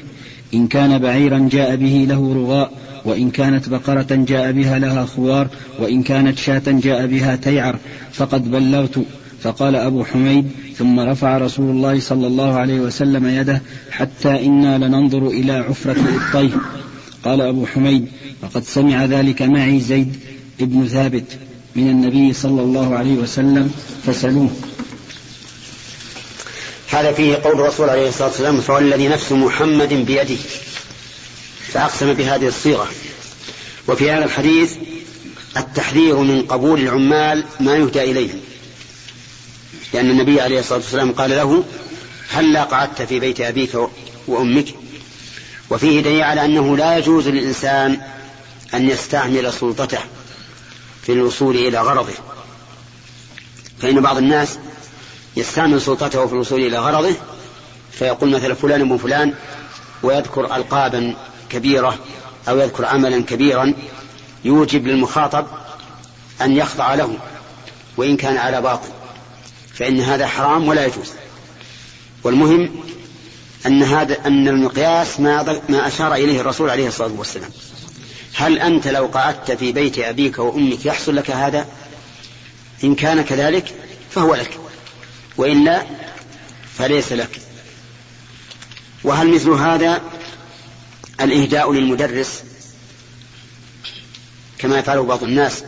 إن 0.54 0.66
كان 0.66 0.98
بعيرا 0.98 1.48
جاء 1.52 1.76
به 1.76 2.06
له 2.08 2.34
رغاء 2.34 2.72
وإن 3.04 3.30
كانت 3.30 3.68
بقرة 3.68 4.06
جاء 4.10 4.52
بها 4.52 4.78
لها 4.78 5.04
خوار 5.04 5.48
وإن 5.80 6.02
كانت 6.02 6.38
شاة 6.38 6.62
جاء 6.66 7.06
بها 7.06 7.36
تيعر. 7.36 7.78
فقد 8.12 8.50
بلغت 8.50 8.98
فقال 9.42 9.76
أبو 9.76 10.04
حميد 10.04 10.50
ثم 10.76 11.00
رفع 11.00 11.38
رسول 11.38 11.70
الله 11.70 12.00
صلى 12.00 12.26
الله 12.26 12.54
عليه 12.54 12.80
وسلم 12.80 13.26
يده 13.26 13.62
حتى 13.90 14.46
إنا 14.46 14.78
لننظر 14.78 15.26
إلى 15.26 15.52
عفرة 15.52 15.92
الطيه 15.92 16.60
قال 17.24 17.40
أبو 17.40 17.66
حميد 17.66 18.08
وقد 18.42 18.64
سمع 18.64 19.04
ذلك 19.04 19.42
معي 19.42 19.80
زيد 19.80 20.16
ابن 20.60 20.86
ثابت 20.86 21.38
من 21.76 21.90
النبي 21.90 22.32
صلى 22.32 22.62
الله 22.62 22.96
عليه 22.96 23.14
وسلم 23.14 23.70
فسلوه. 24.06 24.50
هذا 26.90 27.12
فيه 27.12 27.36
قول 27.36 27.60
الرسول 27.60 27.88
عليه 27.88 28.08
الصلاة 28.08 28.28
والسلام 28.28 28.60
فوالذي 28.60 29.08
نفس 29.08 29.32
محمد 29.32 29.92
بيده. 29.92 30.36
فأقسم 31.72 32.12
بهذه 32.12 32.48
الصيغة. 32.48 32.88
وفي 33.88 34.10
هذا 34.10 34.24
الحديث 34.24 34.74
التحذير 35.56 36.16
من 36.16 36.42
قبول 36.42 36.80
العمال 36.80 37.44
ما 37.60 37.76
يهدى 37.76 38.02
إليهم 38.02 38.40
لأن 39.92 40.10
النبي 40.10 40.40
عليه 40.40 40.60
الصلاة 40.60 40.78
والسلام 40.78 41.12
قال 41.12 41.30
له 41.30 41.64
هلا 42.30 42.64
قعدت 42.64 43.02
في 43.02 43.20
بيت 43.20 43.40
أبيك 43.40 43.70
وأمك؟ 44.26 44.74
وفيه 45.70 46.00
دليل 46.00 46.22
على 46.22 46.44
أنه 46.44 46.76
لا 46.76 46.98
يجوز 46.98 47.28
للإنسان 47.28 48.00
أن 48.74 48.88
يستعمل 48.88 49.52
سلطته 49.52 49.98
في 51.02 51.12
الوصول 51.12 51.56
إلى 51.56 51.80
غرضه. 51.80 52.12
فإن 53.78 54.00
بعض 54.00 54.16
الناس 54.16 54.58
يستعمل 55.36 55.80
سلطته 55.80 56.26
في 56.26 56.32
الوصول 56.32 56.60
إلى 56.60 56.78
غرضه 56.78 57.14
فيقول 57.92 58.30
مثلا 58.30 58.54
فلان 58.54 58.80
ابن 58.80 58.96
فلان 58.96 59.34
ويذكر 60.02 60.56
ألقابا 60.56 61.16
كبيرة 61.50 61.98
أو 62.48 62.58
يذكر 62.58 62.84
عملا 62.84 63.22
كبيرا 63.22 63.74
يوجب 64.44 64.86
للمخاطب 64.86 65.46
أن 66.40 66.56
يخضع 66.56 66.94
له 66.94 67.16
وإن 67.96 68.16
كان 68.16 68.36
على 68.36 68.60
باطل. 68.60 68.97
فإن 69.78 70.00
هذا 70.00 70.26
حرام 70.26 70.68
ولا 70.68 70.86
يجوز. 70.86 71.10
والمهم 72.24 72.70
أن 73.66 73.82
هذا 73.82 74.26
أن 74.26 74.48
المقياس 74.48 75.20
ما 75.20 75.60
ما 75.68 75.86
أشار 75.86 76.14
إليه 76.14 76.40
الرسول 76.40 76.70
عليه 76.70 76.88
الصلاة 76.88 77.12
والسلام. 77.16 77.50
هل 78.34 78.58
أنت 78.58 78.88
لو 78.88 79.06
قعدت 79.06 79.52
في 79.52 79.72
بيت 79.72 79.98
أبيك 79.98 80.38
وأمك 80.38 80.86
يحصل 80.86 81.16
لك 81.16 81.30
هذا؟ 81.30 81.66
إن 82.84 82.94
كان 82.94 83.22
كذلك 83.22 83.74
فهو 84.10 84.34
لك. 84.34 84.58
وإلا 85.36 85.86
فليس 86.78 87.12
لك. 87.12 87.40
وهل 89.04 89.34
مثل 89.34 89.50
هذا 89.50 90.02
الإهداء 91.20 91.72
للمدرس؟ 91.72 92.42
كما 94.58 94.78
يفعله 94.78 95.02
بعض 95.02 95.22
الناس 95.22 95.64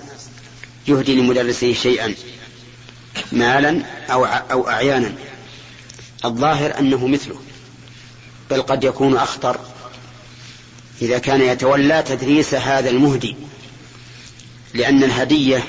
يهدي 0.88 1.14
لمدرسه 1.14 1.72
شيئا. 1.72 2.14
مالا 3.32 3.82
أو 4.10 4.24
أو 4.24 4.68
أعيانا. 4.68 5.12
الظاهر 6.24 6.78
أنه 6.78 7.06
مثله 7.06 7.40
بل 8.50 8.62
قد 8.62 8.84
يكون 8.84 9.16
أخطر. 9.16 9.60
إذا 11.02 11.18
كان 11.18 11.40
يتولى 11.40 12.02
تدريس 12.02 12.54
هذا 12.54 12.90
المهدي 12.90 13.36
لأن 14.74 15.04
الهدية 15.04 15.64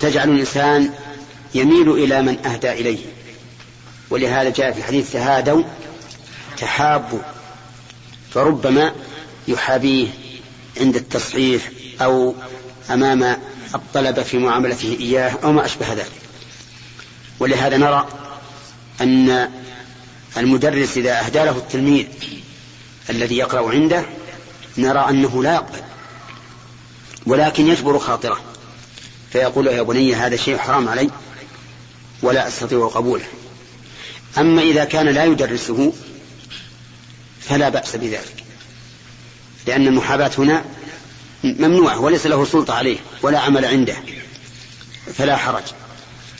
تجعل 0.00 0.30
الإنسان 0.30 0.90
يميل 1.54 1.90
إلى 1.90 2.22
من 2.22 2.46
أهدى 2.46 2.72
إليه. 2.72 3.04
ولهذا 4.10 4.50
جاء 4.50 4.72
في 4.72 4.78
الحديث 4.78 5.12
تهادوا 5.12 5.62
تحابوا. 6.58 7.20
فربما 8.34 8.92
يحابيه 9.48 10.08
عند 10.80 10.96
التصحيح 10.96 11.70
أو 12.00 12.34
أمام 12.90 13.38
الطلبة 13.74 14.22
في 14.22 14.38
معاملته 14.38 14.96
إياه 15.00 15.38
أو 15.44 15.52
ما 15.52 15.64
أشبه 15.64 15.92
ذلك. 15.92 16.12
ولهذا 17.40 17.76
نرى 17.76 18.08
أن 19.00 19.50
المدرس 20.36 20.96
إذا 20.96 21.20
أهدى 21.20 21.38
له 21.38 21.56
التلميذ 21.56 22.06
الذي 23.10 23.36
يقرأ 23.36 23.70
عنده 23.70 24.04
نرى 24.78 25.06
أنه 25.10 25.42
لا 25.42 25.54
يقبل 25.54 25.80
ولكن 27.26 27.68
يجبر 27.68 27.98
خاطره. 27.98 28.40
فيقول 29.32 29.66
يا 29.66 29.82
بني 29.82 30.14
هذا 30.14 30.36
شيء 30.36 30.58
حرام 30.58 30.88
علي 30.88 31.10
ولا 32.22 32.48
أستطيع 32.48 32.86
قبوله. 32.86 33.24
أما 34.38 34.62
إذا 34.62 34.84
كان 34.84 35.08
لا 35.08 35.24
يدرسه 35.24 35.92
فلا 37.40 37.68
بأس 37.68 37.96
بذلك 37.96 38.44
لأن 39.66 39.86
المحاباة 39.86 40.30
هنا 40.38 40.64
ممنوعة 41.44 42.00
وليس 42.00 42.26
له 42.26 42.44
سلطة 42.44 42.74
عليه 42.74 42.98
ولا 43.22 43.38
عمل 43.38 43.64
عنده. 43.64 43.96
فلا 45.14 45.36
حرج. 45.36 45.62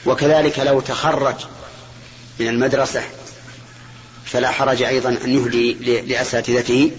وكذلك 0.06 0.58
لو 0.58 0.80
تخرج 0.80 1.34
من 2.40 2.48
المدرسة 2.48 3.02
فلا 4.24 4.50
حرج 4.50 4.82
أيضا 4.82 5.18
أن 5.24 5.30
يهدي 5.30 5.72
لأساتذته 6.00 6.90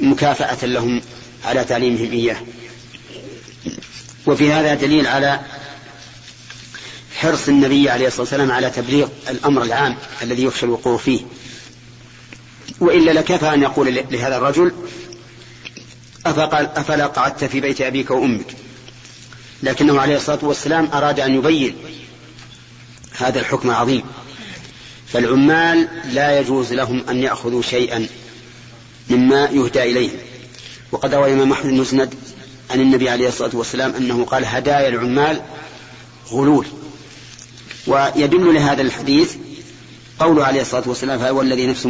مكافأة 0.00 0.66
لهم 0.66 1.02
على 1.44 1.64
تعليمهم 1.64 2.12
إياه. 2.12 2.36
وفي 4.26 4.52
هذا 4.52 4.74
دليل 4.74 5.06
على 5.06 5.40
حرص 7.16 7.48
النبي 7.48 7.90
عليه 7.90 8.06
الصلاة 8.06 8.22
والسلام 8.22 8.50
على 8.50 8.70
تبليغ 8.70 9.08
الأمر 9.30 9.62
العام 9.62 9.96
الذي 10.22 10.42
يخشى 10.42 10.66
الوقوع 10.66 10.96
فيه. 10.96 11.20
وإلا 12.80 13.10
لكفى 13.10 13.54
أن 13.54 13.62
يقول 13.62 13.94
لهذا 14.10 14.36
الرجل 14.36 14.72
أفقال 16.26 16.68
أفلا 16.76 17.06
قعدت 17.06 17.44
في 17.44 17.60
بيت 17.60 17.80
أبيك 17.80 18.10
وأمك؟ 18.10 18.56
لكنه 19.62 20.00
عليه 20.00 20.16
الصلاة 20.16 20.38
والسلام 20.42 20.88
أراد 20.92 21.20
أن 21.20 21.34
يبين 21.34 21.76
هذا 23.18 23.40
الحكم 23.40 23.70
العظيم 23.70 24.02
فالعمال 25.06 25.88
لا 26.12 26.40
يجوز 26.40 26.72
لهم 26.72 27.04
أن 27.08 27.22
يأخذوا 27.22 27.62
شيئا 27.62 28.06
مما 29.10 29.44
يهدى 29.44 29.82
إليهم 29.82 30.18
وقد 30.92 31.14
روى 31.14 31.28
الإمام 31.28 31.52
أحمد 31.52 31.72
المسند 31.72 32.14
عن 32.70 32.80
النبي 32.80 33.08
عليه 33.08 33.28
الصلاة 33.28 33.50
والسلام 33.52 33.94
أنه 33.94 34.24
قال 34.24 34.44
هدايا 34.44 34.88
العمال 34.88 35.40
غلول. 36.30 36.66
ويدل 37.86 38.54
لهذا 38.54 38.82
الحديث 38.82 39.34
قوله 40.18 40.44
عليه 40.44 40.60
الصلاة 40.60 40.82
والسلام 40.86 41.18
فهو 41.18 41.42
الذي 41.42 41.66
نفس 41.66 41.88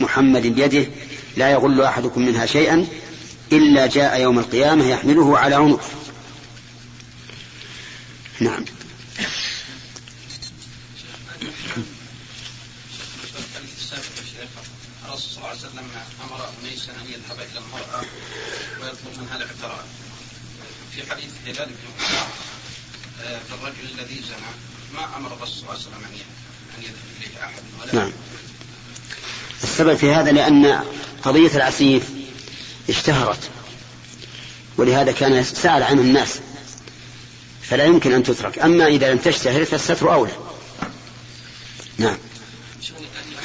محمد 0.00 0.46
بيده 0.46 0.86
لا 1.36 1.50
يغل 1.50 1.82
أحدكم 1.82 2.22
منها 2.26 2.46
شيئا 2.46 2.86
إلا 3.56 3.86
جاء 3.86 4.20
يوم 4.20 4.38
القيامة 4.38 4.84
يحمله 4.84 5.38
على 5.38 5.54
عنقه 5.54 5.88
نعم 8.40 8.64
الرسول 15.04 15.30
صلى 15.30 15.38
الله 15.38 15.48
عليه 15.48 15.58
وسلم 15.58 15.90
أمر 16.24 16.48
انيسا 16.62 16.92
أن 16.92 17.06
يذهب 17.06 17.46
إلى 17.50 17.58
المرأة 17.58 18.04
ويطلب 18.82 19.22
منها 19.22 19.36
الاعتراف. 19.36 19.84
في 20.94 21.10
حديث 21.10 21.30
هلال 21.46 21.68
بن 21.68 22.04
آه، 23.24 23.38
في 23.38 23.54
الرجل 23.54 23.98
الذي 23.98 24.14
زنى 24.14 24.52
ما 24.94 25.16
أمر 25.16 25.32
الرسول 25.32 25.56
صلى 25.56 25.62
الله 25.62 25.72
عليه 25.72 25.86
وسلم 25.86 26.04
أن 26.78 26.82
يذهب 26.82 26.94
إليه 27.20 27.44
أحد 27.44 27.62
ولا 27.80 27.94
نعم. 27.94 28.12
السبب 29.62 29.94
في 29.94 30.12
هذا 30.12 30.32
لأن 30.32 30.84
قضية 31.22 31.56
العسيف 31.56 32.23
اشتهرت. 32.88 33.50
ولهذا 34.76 35.12
كان 35.12 35.44
سأل 35.44 35.82
عنه 35.82 36.00
الناس 36.00 36.40
فلا 37.62 37.84
يمكن 37.84 38.12
أن 38.12 38.22
تترك. 38.22 38.58
أما 38.58 38.86
إذا 38.86 39.12
لم 39.12 39.18
تشتهر 39.18 39.64
فالستر 39.64 40.12
أولى. 40.14 40.32
نعم. 41.98 42.18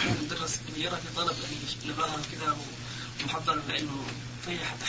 المدرس 0.06 0.60
يرى 0.78 0.90
في 0.90 1.16
طلب 1.16 1.36
نباهة 1.86 2.20
كذا 2.32 2.58
ومحضر 3.24 3.60
العلم 3.70 3.90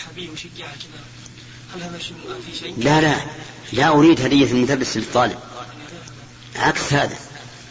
حبيب 0.07 0.30
وشجاع 0.32 0.68
كذا. 0.68 1.05
هل 1.74 1.82
هذا 1.82 1.98
في 1.98 2.59
شيء؟ 2.59 2.74
لا 2.78 3.01
لا. 3.01 3.16
لا 3.72 3.88
أريد 3.88 4.20
هدية 4.20 4.53
المدرس 4.53 4.96
للطالب. 4.96 5.38
عكس 6.57 6.92
هذا. 6.92 7.18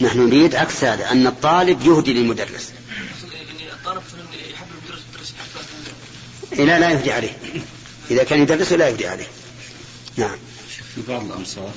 نحن 0.02 0.20
نريد 0.20 0.56
عكس 0.56 0.84
هذا 0.84 1.12
أن 1.12 1.28
الطالب 1.28 1.82
يهدي 1.82 2.14
للمدرس 2.14 2.72
الطالب 3.74 4.04
يحب 4.52 4.68
المدرس 4.72 5.34
لا 6.52 6.80
لا 6.80 6.90
يهدي 6.92 7.12
عليه. 7.12 7.38
إذا 8.12 8.24
كان 8.24 8.42
يدرس 8.42 8.72
لا 8.72 8.90
يهدي 8.90 9.08
عليه. 9.08 9.28
نعم. 10.18 10.38
في 10.96 11.02
بعض 11.08 11.26
الأمصار 11.26 11.72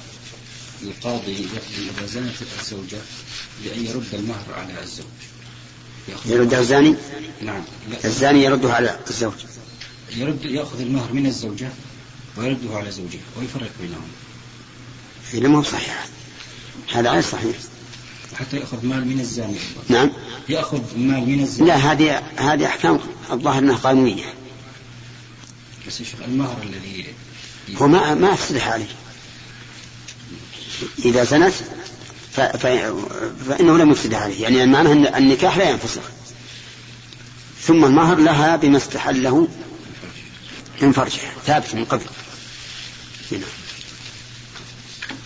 القاضي 0.82 1.32
يقضي 1.32 1.90
إذا 1.98 2.06
زنت 2.06 2.34
الزوجة 2.60 2.98
بأن 3.64 3.86
يرد 3.86 4.14
المهر 4.14 4.54
على 4.56 4.82
الزوج. 4.82 5.06
يردها 6.26 6.60
الزاني؟ 6.60 6.94
نعم. 7.42 7.62
الزاني 8.04 8.44
يردها 8.44 8.74
على 8.74 8.98
الزوج. 9.10 9.32
يرد 10.16 10.44
يأخذ 10.44 10.80
المهر 10.80 11.12
من 11.12 11.26
الزوجة 11.26 11.68
ويرده 12.36 12.76
على 12.76 12.90
زوجها 12.90 13.20
ويفرق 13.38 13.70
بينهم. 13.80 14.08
هذا 15.32 15.48
ما 15.48 15.58
هو 15.58 15.62
صحيح. 15.62 16.06
هذا 16.92 17.10
غير 17.10 17.22
صحيح. 17.22 17.56
حتى 18.38 18.56
يأخذ 18.56 18.86
مال 18.86 19.06
من 19.06 19.20
الزاني. 19.20 19.58
نعم. 19.88 20.10
يأخذ 20.48 20.80
مال 20.96 21.28
من 21.28 21.40
الزاني. 21.40 21.68
لا 21.68 21.76
هذه 21.76 22.18
هذه 22.36 22.66
أحكام 22.66 23.00
الظاهر 23.32 23.58
أنها 23.58 23.76
قانونية. 23.76 24.34
بس 25.86 26.00
يا 26.00 26.04
شيخ 26.04 26.20
المهر 26.28 26.56
الذي 26.62 27.06
هو 27.76 27.88
ما 27.88 28.14
ما 28.14 28.32
أفسدح 28.32 28.68
عليه. 28.68 28.86
إذا 31.04 31.24
زنت 31.24 31.52
ف... 32.32 32.40
ف... 32.40 32.66
فإنه 33.48 33.78
لم 33.78 33.90
يفسد 33.90 34.14
عليه. 34.14 34.42
يعني 34.42 34.66
معناه 34.66 34.92
أن 34.92 35.06
النكاح 35.06 35.58
لا 35.58 35.70
ينفسخ. 35.70 36.02
ثم 37.60 37.84
المهر 37.84 38.18
لها 38.18 38.56
بما 38.56 38.76
استحله 38.76 39.48
من 40.82 40.92
فرجها. 40.92 41.32
ثابت 41.46 41.74
من 41.74 41.84
قبل. 41.84 42.04
هنا. 43.32 43.46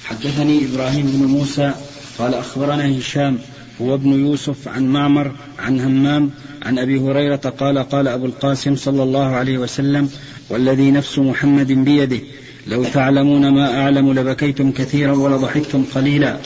حدثني 0.05 0.65
إبراهيم 0.65 1.07
بن 1.07 1.25
موسى 1.27 1.75
قال 2.19 2.35
أخبرنا 2.35 2.99
هشام 2.99 3.39
هو 3.81 3.95
ابن 3.95 4.13
يوسف 4.13 4.69
عن 4.69 4.87
معمر 4.87 5.33
عن 5.59 5.81
همام 5.81 6.31
عن 6.63 6.79
أبي 6.79 6.99
هريرة 6.99 7.37
قال 7.37 7.79
قال 7.79 8.09
أبو 8.09 8.27
القاسم 8.27 8.77
صلى 8.77 9.03
الله 9.03 9.27
عليه 9.27 9.59
وسلم 9.59 10.11
والذي 10.51 10.91
نفس 10.91 11.19
محمد 11.19 11.73
بيده. 11.73 12.19
لو 12.67 12.85
تعلمون 12.85 13.49
ما 13.49 13.83
أعلم 13.83 14.13
لبكيتم 14.13 14.73
كثيرا 14.73 15.13
ولضحكتم 15.13 15.85
قليلا. 15.95 16.39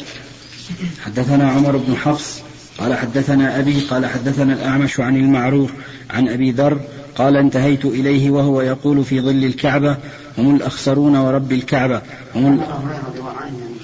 حدثنا 1.05 1.51
عمر 1.51 1.77
بن 1.77 1.97
حفص 1.97 2.41
قال 2.79 2.95
حدثنا 2.95 3.59
أبي 3.59 3.81
قال 3.81 4.07
حدثنا 4.07 4.53
الأعمش 4.55 5.01
عن 5.01 5.17
المعروف 5.17 5.71
عن 6.11 6.29
أبي 6.29 6.51
ذر 6.51 6.81
قال 7.17 7.37
انتهيت 7.37 7.85
إليه 7.85 8.31
وهو 8.31 8.61
يقول 8.61 9.05
في 9.05 9.21
ظل 9.21 9.45
الكعبة 9.45 9.97
هم 10.39 10.57
الأخسرون 10.57 11.17
ورب 11.17 11.53
الكعبة. 11.53 12.03
هم 12.35 12.55
ال... 12.55 12.61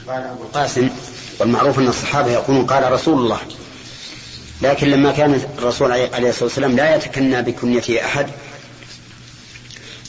قال 0.09 0.23
أبو 0.23 0.43
القاسم 0.43 0.89
والمعروف 1.41 1.79
أن 1.79 1.87
الصحابة 1.87 2.31
يقولون 2.31 2.67
قال 2.67 2.93
رسول 2.93 3.19
الله. 3.19 3.39
لكن 4.63 4.87
لما 4.87 5.13
كان 5.13 5.41
الرسول 5.59 5.93
عليه 5.93 6.29
الصلاة 6.29 6.45
والسلام 6.45 6.77
لا 6.77 6.97
يتكنى 6.97 7.43
بكنيته 7.43 8.05
أحد 8.05 8.27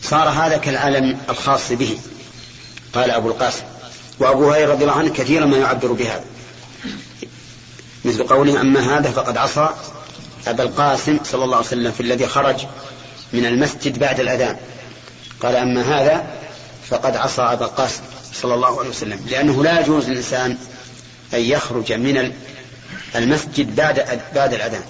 صار 0.10 0.30
هذا 0.30 0.58
كالعالم 0.58 1.18
الخاص 1.30 1.72
به. 1.72 1.98
قال 2.94 3.12
أبو 3.12 3.30
القاسم. 3.30 3.64
وأبو 4.20 4.52
هريرة 4.52 4.72
رضي 4.72 4.84
الله 4.84 4.96
عنه 4.96 5.10
كثيرا 5.10 5.46
ما 5.46 5.58
يعبر 5.58 5.92
بهذا. 5.92 6.24
مثل 8.06 8.24
قوله 8.24 8.62
أما 8.62 8.98
هذا 8.98 9.12
فقد 9.12 9.38
عصى 9.38 9.70
أبا 10.48 10.64
القاسم 10.64 11.20
صلى 11.24 11.44
الله 11.44 11.58
عليه 11.58 11.68
وسلم 11.68 11.92
في 11.92 12.02
الذي 12.02 12.28
خرج 12.28 12.56
من 13.34 13.46
المسجد 13.46 14.00
بعد 14.00 14.20
الأذان. 14.20 14.58
قال 15.42 15.56
أما 15.56 15.82
هذا 15.82 16.28
فقد 16.90 17.16
عصى 17.16 17.42
أبا 17.42 17.66
القاسم 17.66 18.02
صلى 18.34 18.54
الله 18.54 18.80
عليه 18.80 18.90
وسلم. 18.90 19.26
لأنه 19.30 19.64
لا 19.64 19.80
يجوز 19.80 20.10
للإنسان 20.10 20.58
أن 21.34 21.40
يخرج 21.40 21.94
من 21.94 22.34
المسجد 23.16 23.76
بعد 23.76 24.22
بعد 24.36 24.54
الأذان. 24.54 24.84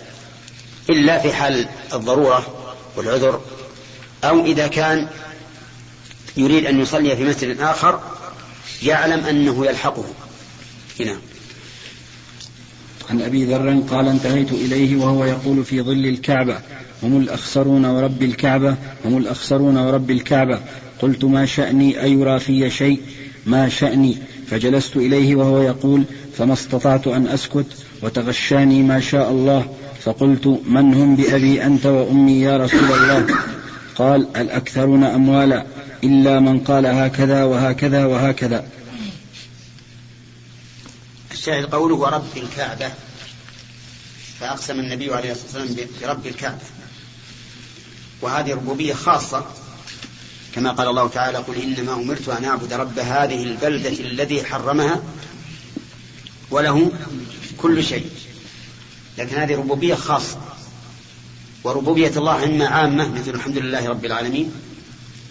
إلا 0.89 1.19
في 1.19 1.33
حال 1.33 1.67
الضرورة 1.93 2.45
والعذر 2.95 3.41
أو 4.27 4.45
إذا 4.45 4.67
كان 4.67 5.07
يريد 6.37 6.65
أن 6.65 6.81
يصلي 6.81 7.15
في 7.15 7.23
مسجد 7.23 7.61
آخر 7.61 7.99
يعلم 8.83 9.25
أنه 9.25 9.65
يلحقه. 9.65 10.05
هنا. 10.99 11.15
عن 13.09 13.21
أبي 13.21 13.45
ذر 13.45 13.79
قال 13.89 14.07
انتهيت 14.07 14.51
إليه 14.51 14.95
وهو 14.95 15.25
يقول 15.25 15.63
في 15.63 15.81
ظل 15.81 16.05
الكعبة 16.05 16.59
هم 17.03 17.17
الأخسرون 17.17 17.85
ورب 17.85 18.23
الكعبة 18.23 18.75
هم 19.05 19.17
الأخسرون 19.17 19.77
ورب 19.77 20.11
الكعبة. 20.11 20.59
قلت 21.01 21.23
ما 21.23 21.45
شأني 21.45 22.03
أيرى 22.03 22.39
في 22.39 22.69
شيء؟ 22.69 23.01
ما 23.45 23.69
شأني. 23.69 24.17
فجلست 24.47 24.95
إليه 24.97 25.35
وهو 25.35 25.61
يقول 25.61 26.03
فما 26.37 26.53
استطعت 26.53 27.07
أن 27.07 27.27
أسكت 27.27 27.65
وتغشاني 28.01 28.83
ما 28.83 28.99
شاء 28.99 29.31
الله. 29.31 29.73
فقلت 30.01 30.47
من 30.47 30.93
هم 30.93 31.15
بأبي 31.15 31.63
أنت 31.65 31.85
وأمي 31.85 32.41
يا 32.41 32.57
رسول 32.57 32.79
الله؟ 32.79 33.27
قال 33.97 34.37
الأكثرون 34.37 35.03
أموالا 35.03 35.65
إلا 36.03 36.39
من 36.39 36.59
قال 36.59 36.85
هكذا 36.85 37.43
وهكذا 37.43 38.05
وهكذا. 38.05 38.67
الشاهد 41.31 41.65
قوله 41.65 41.95
ورب 41.95 42.37
الكعبة. 42.37 42.91
فأقسم 44.39 44.79
النبي 44.79 45.13
عليه 45.13 45.31
الصلاة 45.31 45.61
والسلام 45.61 45.87
برب 46.01 46.27
الكعبة. 46.27 46.63
وهذه 48.21 48.53
ربوبية 48.53 48.93
خاصة 48.93 49.45
كما 50.55 50.71
قال 50.71 50.87
الله 50.87 51.07
تعالى 51.07 51.37
قل 51.37 51.61
إنما 51.61 51.93
أمرت 51.93 52.29
أن 52.29 52.45
أعبد 52.45 52.73
رب 52.73 52.99
هذه 52.99 53.43
البلدة 53.43 53.89
الذي 53.89 54.43
حرمها 54.43 55.03
وله 56.51 56.91
كل 57.57 57.83
شيء. 57.83 58.09
لكن 59.17 59.35
هذه 59.35 59.55
ربوبية 59.55 59.95
خاصة. 59.95 60.56
وربوبية 61.67 62.11
الله 62.17 62.43
إما 62.43 62.67
عامة 62.67 63.07
مثل 63.07 63.31
الحمد 63.31 63.57
لله 63.57 63.89
رب 63.89 64.05
العالمين 64.05 64.51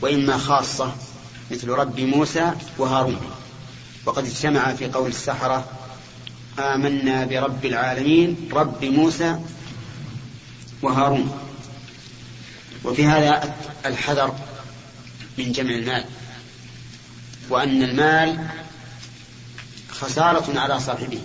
وإما 0.03 0.39
خاصة 0.39 0.95
مثل 1.51 1.68
رب 1.68 2.01
موسى 2.01 2.53
وهارون. 2.78 3.20
وقد 4.07 4.24
اجتمع 4.26 4.74
في 4.74 4.87
قول 4.89 5.09
السحرة 5.09 5.68
آمنا 6.59 7.24
برب 7.24 7.64
العالمين 7.64 8.49
رب 8.53 8.84
موسى 8.84 9.39
وهارون. 10.82 11.39
وفي 12.84 13.07
هذا 13.07 13.55
الحذر 13.87 14.34
من 15.39 15.53
جمع 15.53 15.70
المال 15.70 16.05
وأن 17.49 17.82
المال 17.82 18.47
خسارة 19.91 20.61
على 20.61 20.80
صاحبه 20.80 21.20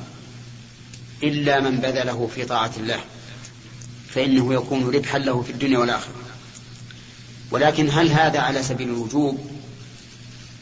إلا 1.24 1.60
من 1.60 1.78
بذله 1.78 2.30
في 2.36 2.46
طاعة 2.46 2.72
الله. 2.78 3.00
فإنه 4.14 4.54
يكون 4.54 4.96
ربحا 4.96 5.18
له 5.18 5.42
في 5.42 5.52
الدنيا 5.52 5.80
والآخرة. 5.80 6.14
ولكن 7.52 7.90
هل 7.90 8.12
هذا 8.12 8.40
على 8.40 8.64
سبيل 8.64 8.90
الوجوب؟ 8.90 9.52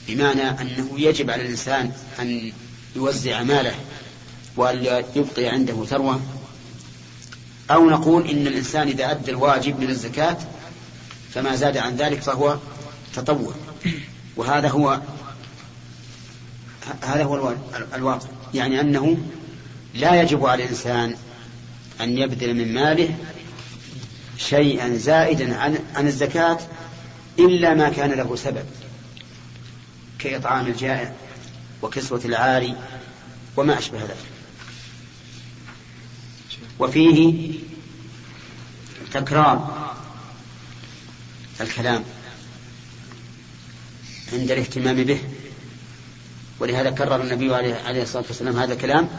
بمعنى 0.08 0.50
أنه 0.50 0.90
يجب 0.98 1.30
على 1.30 1.42
الإنسان 1.42 1.92
أن 2.20 2.52
يوزع 2.96 3.44
ماله 3.44 3.76
وأن 4.58 5.04
يبقي 5.16 5.46
عنده 5.46 5.86
ثروة؟ 5.86 6.22
أو 7.72 7.90
نقول 7.90 8.28
إن 8.28 8.48
الإنسان 8.48 8.88
إذا 8.88 9.12
أدى 9.12 9.32
الواجب 9.32 9.80
من 9.80 9.90
الزكاة 9.90 10.38
فما 11.34 11.56
زاد 11.56 11.78
عن 11.78 11.96
ذلك 11.96 12.22
فهو 12.22 12.58
تطوع. 13.16 13.54
وهذا 14.36 14.70
هو 14.70 15.02
هذا 17.02 17.24
هو 17.24 17.56
الواقع. 17.96 18.28
يعني 18.54 18.82
أنه 18.82 19.18
لا 19.94 20.22
يجب 20.22 20.46
على 20.46 20.64
الإنسان 20.64 21.16
أن 22.02 22.18
يبذل 22.18 22.54
من 22.54 22.74
ماله 22.74 23.16
شيئا 24.40 24.98
زائدا 24.98 25.58
عن, 25.58 25.80
عن 25.96 26.08
الزكاة 26.08 26.60
إلا 27.40 27.74
ما 27.74 27.90
كان 27.90 28.12
له 28.12 28.36
سبب 28.36 28.66
كإطعام 30.20 30.68
الجائع 30.68 31.14
وكسوة 31.82 32.22
العاري 32.26 32.76
وما 33.58 33.78
أشبه 33.78 34.00
ذلك. 34.00 34.16
وفيه 36.80 37.52
تكرار 39.14 39.90
الكلام 41.62 42.04
عند 44.34 44.52
الاهتمام 44.52 45.04
به. 45.04 45.20
ولهذا 46.60 46.90
كرر 46.90 47.22
النبي 47.22 47.56
عليه 47.56 48.04
الصلاة 48.04 48.24
والسلام 48.28 48.60
هذا 48.60 48.74
الكلام 48.74 49.10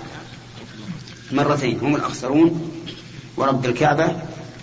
مرتين 1.33 1.81
هم 1.81 1.97
الأخسرون 1.97 2.71
ورب 3.37 3.65
الكعبة 3.65 4.23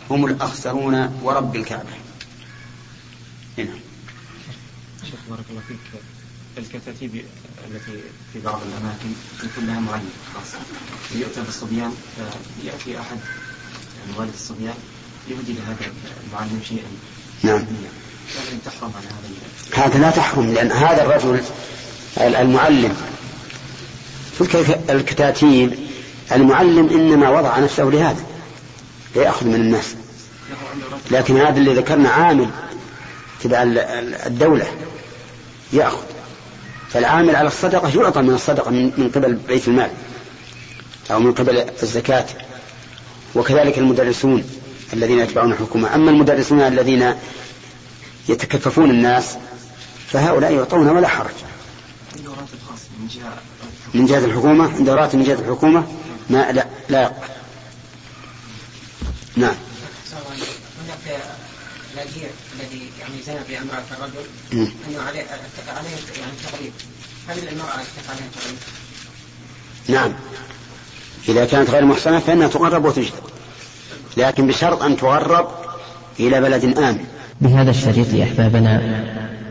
هم 0.10 0.26
الأخسرون 0.26 1.20
ورب 1.24 1.56
الكعبة. 1.56 1.90
هنا. 3.58 3.74
شيخ 5.04 5.20
بارك 5.30 5.46
الله 5.50 5.62
فيك. 5.68 6.02
الكتاتيب 6.58 7.26
التي 7.68 7.92
في 8.34 8.40
بعض 8.40 8.62
الأماكن 8.68 9.10
يكون 9.44 9.68
لها 9.68 9.80
معلم 9.80 10.10
خاص 10.34 10.62
يؤتى 11.16 11.42
بالصبيان 11.42 11.94
يأتي 12.64 13.00
أحد 13.00 13.18
يعني 14.00 14.20
والد 14.20 14.34
الصبيان 14.34 14.74
يهدي 15.30 15.54
لهذا 15.54 15.92
المعلم 16.28 16.62
شيئا. 16.70 16.88
نعم. 17.44 17.66
لكن 18.36 18.58
تحرم 18.66 18.92
على 18.96 19.08
هذا 19.08 19.86
هذا 19.86 20.00
لا 20.00 20.12
تحرم 20.12 20.54
لأن 20.54 20.72
هذا 20.72 21.04
الرجل 21.04 21.42
المعلم. 22.18 22.96
في 24.38 24.76
الكتاتيب 24.90 25.80
المعلم 26.32 26.90
إنما 26.90 27.30
وضع 27.30 27.60
نفسه 27.60 27.84
لهذا. 27.84 28.26
ليأخذ 29.18 29.48
من 29.48 29.56
الناس. 29.56 29.96
لكن 31.12 31.38
هذا 31.38 31.58
اللي 31.58 31.74
ذكرنا 31.74 32.10
عامل 32.10 32.50
تبع 33.44 33.64
الدولة 34.26 34.66
يأخذ. 35.74 36.04
فالعامل 36.90 37.36
على 37.36 37.48
الصدقة 37.48 38.02
يعطى 38.02 38.22
من 38.22 38.34
الصدقة 38.34 38.72
من 38.72 39.12
قبل 39.16 39.34
بيت 39.34 39.68
المال 39.68 39.90
أو 41.12 41.20
من 41.20 41.34
قبل 41.34 41.66
الزكاة. 41.84 42.26
وكذلك 43.36 43.78
المدرسون 43.78 44.44
الذين 44.94 45.20
يتبعون 45.20 45.52
الحكومة. 45.52 45.96
أما 45.96 46.12
المدرسون 46.12 46.62
الذين 46.62 47.14
يتكففون 48.30 48.90
الناس 48.90 49.38
فهؤلاء 50.08 50.54
يعطون 50.54 50.88
ولا 50.90 51.08
حرج. 51.08 51.36
من 53.94 54.06
جهة 54.06 54.26
الحكومة؟ 54.26 54.74
عند 54.76 54.90
راتب 54.90 55.16
من 55.16 55.24
جهة 55.24 55.40
الحكومة؟ 55.40 55.88
ما 56.30 56.52
لا 56.52 56.68
لا 56.90 57.02
يقبل. 57.02 57.37
نعم. 59.38 59.56
هناك 60.84 61.22
الاجير 61.94 62.30
الذي 62.56 62.90
يعني 63.00 63.22
زنى 63.26 63.40
بأمرأة 63.50 63.84
الرجل 63.92 64.28
أنه 64.54 65.02
عليه 65.02 65.26
عليه 65.68 65.90
يعني 66.20 66.32
تغريب 66.52 66.72
هل 67.28 67.38
المرأة 67.38 67.82
يتفق 67.82 68.12
عليها 68.12 68.28
تغريب؟ 68.36 68.58
نعم. 69.88 70.14
إذا 71.30 71.46
كانت 71.46 71.70
غير 71.70 71.86
محصنة 71.86 72.20
فإنها 72.20 72.48
تغرب 72.48 72.86
وتجلد 72.86 73.12
لكن 74.18 74.48
بشرط 74.48 74.84
أن 74.84 74.98
تغرب 74.98 75.48
إلى 76.20 76.42
بلد 76.42 76.78
آمن. 76.78 77.06
بهذا 77.42 77.70
الشريط 77.70 78.14
يا 78.14 78.24
أحبابنا 78.24 79.04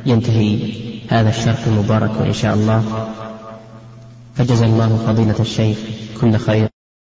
ينتهي 0.07 0.73
هذا 1.09 1.29
الشرط 1.29 1.59
المبارك 1.67 2.11
وإن 2.21 2.33
شاء 2.33 2.55
الله. 2.55 3.13
فجزا 4.37 4.67
الله 4.67 5.05
فضيلة 5.07 5.41
الشيخ. 5.41 5.79
كل 6.21 6.37
خير 6.37 6.76